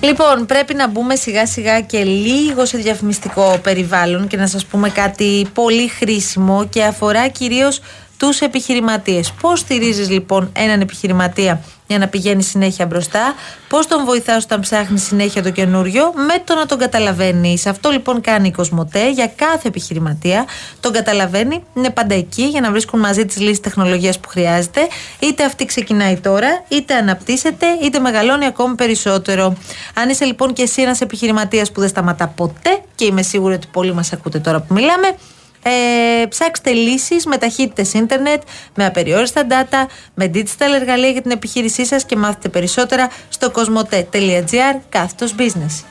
Λοιπόν, 0.00 0.46
πρέπει 0.46 0.74
να 0.74 0.88
μπούμε 0.88 1.14
σιγά 1.14 1.46
σιγά 1.46 1.80
και 1.80 2.04
λίγο 2.04 2.64
σε 2.64 2.78
διαφημιστικό 2.78 3.58
περιβάλλον 3.62 4.26
και 4.26 4.36
να 4.36 4.46
σας 4.46 4.66
πούμε 4.66 4.88
κάτι 4.88 5.46
πολύ 5.54 5.88
χρήσιμο 5.88 6.66
και 6.70 6.84
αφορά 6.84 7.28
κυρίως 7.28 7.80
τους 8.28 8.40
επιχειρηματίες. 8.40 9.32
Πώς 9.40 9.58
στηρίζεις 9.58 10.10
λοιπόν 10.10 10.50
έναν 10.52 10.80
επιχειρηματία 10.80 11.60
για 11.86 11.98
να 11.98 12.08
πηγαίνει 12.08 12.42
συνέχεια 12.42 12.86
μπροστά, 12.86 13.34
πώς 13.68 13.86
τον 13.86 14.04
βοηθάς 14.04 14.44
όταν 14.44 14.60
ψάχνει 14.60 14.98
συνέχεια 14.98 15.42
το 15.42 15.50
καινούριο, 15.50 16.12
με 16.14 16.42
το 16.44 16.54
να 16.54 16.66
τον 16.66 16.78
καταλαβαίνεις. 16.78 17.66
Αυτό 17.66 17.90
λοιπόν 17.90 18.20
κάνει 18.20 18.48
η 18.48 18.50
Κοσμοτέ 18.50 19.10
για 19.10 19.26
κάθε 19.26 19.68
επιχειρηματία. 19.68 20.46
Τον 20.80 20.92
καταλαβαίνει, 20.92 21.62
είναι 21.74 21.90
πάντα 21.90 22.14
εκεί 22.14 22.42
για 22.42 22.60
να 22.60 22.70
βρίσκουν 22.70 23.00
μαζί 23.00 23.26
τις 23.26 23.38
λύσεις 23.38 23.60
τεχνολογίας 23.60 24.18
που 24.18 24.28
χρειάζεται. 24.28 24.88
Είτε 25.18 25.44
αυτή 25.44 25.64
ξεκινάει 25.64 26.16
τώρα, 26.16 26.64
είτε 26.68 26.94
αναπτύσσεται, 26.94 27.66
είτε 27.82 27.98
μεγαλώνει 27.98 28.46
ακόμη 28.46 28.74
περισσότερο. 28.74 29.56
Αν 29.94 30.08
είσαι 30.08 30.24
λοιπόν 30.24 30.52
και 30.52 30.62
εσύ 30.62 30.82
ένας 30.82 31.00
επιχειρηματίας 31.00 31.72
που 31.72 31.80
δεν 31.80 31.88
σταματά 31.88 32.26
ποτέ, 32.26 32.82
και 32.94 33.04
είμαι 33.04 33.22
σίγουρη 33.22 33.54
ότι 33.54 33.66
πολλοί 33.72 33.94
μας 33.94 34.12
ακούτε 34.12 34.38
τώρα 34.38 34.60
που 34.60 34.74
μιλάμε, 34.74 35.16
ε, 35.62 36.26
ψάξτε 36.28 36.70
λύσεις 36.70 37.26
με 37.26 37.36
ταχύτητες 37.38 37.92
ίντερνετ, 37.92 38.42
με 38.74 38.86
απεριόριστα 38.86 39.46
data, 39.48 39.86
με 40.14 40.30
digital 40.34 40.72
εργαλεία 40.74 41.08
για 41.08 41.22
την 41.22 41.30
επιχείρησή 41.30 41.86
σας 41.86 42.04
και 42.04 42.16
μάθετε 42.16 42.48
περισσότερα 42.48 43.08
στο 43.28 43.52
cosmote.gr 43.54 44.80
κάθετος 44.88 45.34
business. 45.38 45.84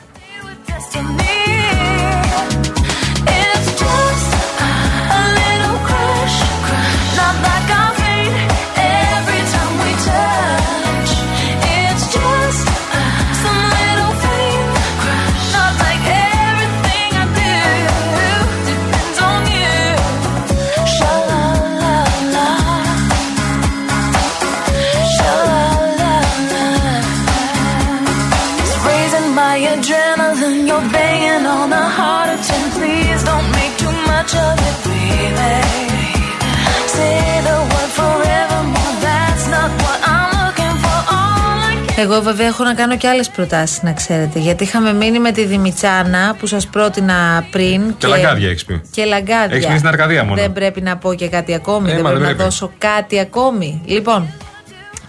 Εγώ 42.02 42.22
βέβαια 42.22 42.48
έχω 42.48 42.64
να 42.64 42.74
κάνω 42.74 42.98
και 42.98 43.08
άλλες 43.08 43.30
προτάσεις, 43.30 43.82
να 43.82 43.94
ξέρετε. 43.94 44.40
Γιατί 44.40 44.64
είχαμε 44.64 44.94
μείνει 44.94 45.20
με 45.20 45.32
τη 45.32 45.46
Δημητσάνα 45.46 46.36
που 46.40 46.48
σας 46.48 46.68
πρότεινα 46.68 47.48
πριν. 47.52 47.88
Και, 47.88 47.94
και 47.98 48.08
λαγκάδια 48.08 48.50
έχεις 48.50 48.66
πει. 48.66 48.82
Και 48.92 49.06
λαγκάδια. 49.06 49.56
Έχεις 49.56 49.68
πει 49.68 49.76
στην 49.76 49.88
Αρκαδία 49.88 50.24
μόνο. 50.24 50.42
Δεν 50.42 50.54
πρέπει 50.54 50.82
να 50.82 50.98
πω 50.98 51.14
και 51.14 51.30
κάτι 51.30 51.54
ακόμη. 51.54 51.92
Ε, 51.92 51.94
δεν 51.94 52.04
πρέπει, 52.04 52.20
να 52.20 52.34
δώσω 52.34 52.72
κάτι 52.78 53.20
ακόμη. 53.20 53.82
Λοιπόν, 53.86 54.34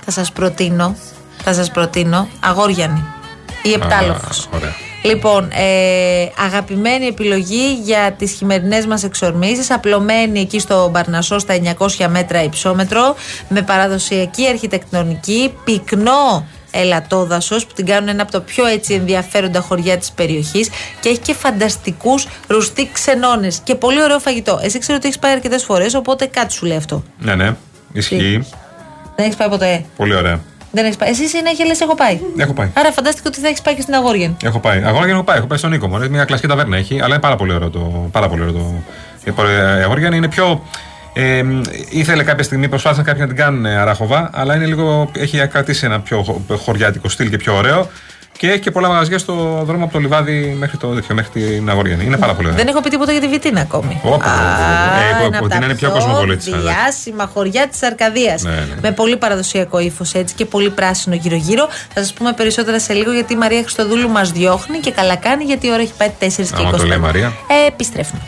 θα 0.04 0.10
σας 0.10 0.32
προτείνω, 0.32 0.96
θα 1.42 1.52
σας 1.52 1.70
προτείνω 1.70 2.28
Αγόριανη 2.40 3.04
ή 3.62 3.72
Επτάλοφος. 3.72 4.48
Λοιπόν, 5.02 5.50
ε, 5.52 6.28
αγαπημένη 6.36 7.06
επιλογή 7.06 7.80
για 7.84 8.14
τις 8.18 8.32
χειμερινές 8.32 8.86
μας 8.86 9.04
εξορμήσεις, 9.04 9.70
απλωμένη 9.70 10.40
εκεί 10.40 10.58
στο 10.58 10.88
Μπαρνασό 10.88 11.38
στα 11.38 11.54
900 11.54 12.08
μέτρα 12.08 12.42
υψόμετρο, 12.42 13.16
με 13.48 13.62
παραδοσιακή 13.62 14.46
αρχιτεκτονική, 14.46 15.52
πυκνό 15.64 16.46
ελατόδασο 16.70 17.56
που 17.56 17.72
την 17.74 17.86
κάνουν 17.86 18.08
ένα 18.08 18.22
από 18.22 18.32
τα 18.32 18.40
πιο 18.40 18.66
έτσι 18.66 18.94
ενδιαφέροντα 18.94 19.60
χωριά 19.60 19.98
της 19.98 20.12
περιοχής 20.12 20.68
και 21.00 21.08
έχει 21.08 21.18
και 21.18 21.34
φανταστικούς 21.34 22.26
ρουστί 22.46 22.90
ξενώνες 22.92 23.60
και 23.64 23.74
πολύ 23.74 24.02
ωραίο 24.02 24.18
φαγητό. 24.18 24.60
Εσύ 24.62 24.78
ξέρω 24.78 24.96
ότι 24.96 25.06
έχεις 25.06 25.18
πάει 25.18 25.32
αρκετές 25.32 25.64
φορές, 25.64 25.94
οπότε 25.94 26.26
κάτι 26.26 26.52
σου 26.52 26.66
λέει 26.66 26.76
αυτό. 26.76 27.02
Ναι, 27.18 27.34
ναι, 27.34 27.56
ισχύει. 27.92 28.46
Δεν 29.16 29.24
έχεις 29.24 29.36
πάει 29.36 29.48
ποτέ. 29.48 29.84
Πολύ 29.96 30.14
ωραία. 30.14 30.40
Δεν 30.72 30.84
έχεις 30.84 30.96
πάει. 30.96 31.08
Εσύ 31.08 31.26
συνέχεια 31.28 31.64
λες: 31.66 31.80
Έχω 31.80 31.94
πάει. 31.94 32.20
Έχω 32.36 32.52
πάει. 32.52 32.68
Άρα 32.74 32.92
φαντάστηκε 32.92 33.28
ότι 33.28 33.40
θα 33.40 33.48
έχεις 33.48 33.62
πάει 33.62 33.74
και 33.74 33.80
στην 33.80 33.94
Αγόργεν. 33.94 34.36
Έχω 34.42 34.58
πάει. 34.58 34.82
Αγόργεν 34.84 35.14
έχω 35.14 35.24
πάει. 35.24 35.36
Έχω 35.36 35.46
πάει 35.46 35.58
στον 35.58 35.70
Νίκο. 35.70 35.88
Μια 36.10 36.24
κλασική 36.24 36.48
ταβέρνα 36.48 36.76
έχει, 36.76 36.96
αλλά 36.96 37.14
είναι 37.14 37.18
πάρα 37.18 37.36
πολύ 37.36 37.52
ωραίο 37.52 37.70
το. 37.70 38.08
Πάρα 38.12 38.28
πολύ 38.28 38.40
ωραίο 38.40 38.52
το... 38.52 38.74
Η 39.24 39.32
Αγόργεν 39.82 40.12
είναι 40.12 40.28
πιο 40.28 40.62
ε, 41.12 41.42
ήθελε 41.90 42.22
κάποια 42.22 42.44
στιγμή, 42.44 42.68
προσπάθησαν 42.68 43.04
κάποιοι 43.04 43.20
να 43.22 43.28
την 43.28 43.36
κάνουν 43.36 43.66
αράχοβα, 43.66 44.30
αλλά 44.32 44.54
είναι 44.54 44.66
λίγο, 44.66 45.10
έχει 45.16 45.46
κρατήσει 45.46 45.86
ένα 45.86 46.00
πιο 46.00 46.42
χωριάτικο 46.56 47.08
στυλ 47.08 47.30
και 47.30 47.36
πιο 47.36 47.56
ωραίο. 47.56 47.90
Και 48.38 48.48
έχει 48.48 48.58
και 48.58 48.70
πολλά 48.70 48.88
μαγαζιά 48.88 49.18
στο 49.18 49.62
δρόμο 49.64 49.84
από 49.84 49.92
το 49.92 49.98
λιβάδι 49.98 50.56
μέχρι, 50.58 50.76
το, 50.76 50.88
μέχρι 51.12 51.30
την 51.32 51.70
Αγοριανή. 51.70 52.04
Είναι 52.04 52.16
πάρα 52.16 52.34
πολύ 52.34 52.46
ωραίο. 52.46 52.58
Δεν 52.58 52.68
έχω 52.68 52.80
πει 52.80 52.90
τίποτα 52.90 53.12
για 53.12 53.20
τη 53.20 53.28
Βιτίνα 53.28 53.60
ακόμη. 53.60 54.00
Όχι, 54.02 54.20
ε, 55.50 55.64
είναι 55.64 55.74
πιο 55.74 55.90
κοσμοπολίτης. 55.90 56.44
Διάσημα 56.44 57.30
χωριά 57.34 57.68
της 57.68 57.82
Αρκαδίας. 57.82 58.42
Ναι, 58.42 58.50
ναι. 58.50 58.74
Με 58.82 58.92
πολύ 58.92 59.16
παραδοσιακό 59.16 59.78
ύφος 59.78 60.14
έτσι 60.14 60.34
και 60.34 60.44
πολύ 60.44 60.70
πράσινο 60.70 61.14
γύρω-γύρω. 61.14 61.68
Θα 61.94 62.00
σας 62.00 62.12
πούμε 62.12 62.32
περισσότερα 62.32 62.80
σε 62.80 62.92
λίγο 62.92 63.12
γιατί 63.12 63.32
η 63.32 63.36
Μαρία 63.36 63.62
Χριστοδούλου 63.62 64.08
μας 64.08 64.30
διώχνει 64.30 64.78
και 64.78 64.90
καλά 64.90 65.16
κάνει 65.16 65.44
γιατί 65.44 65.66
η 65.66 65.70
ώρα 65.70 65.80
έχει 65.82 65.92
πάει 65.96 66.10
4 66.18 66.52
και 66.56 66.68
20. 66.72 66.76
το 66.76 66.86
λέει 66.86 66.98
Μαρία. 66.98 67.32
Ε, 67.46 67.66
επιστρέφουμε. 67.66 68.20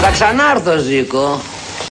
Θα 0.00 0.10
ξανάρθω, 0.10 0.76
Ζήκο. 0.76 1.40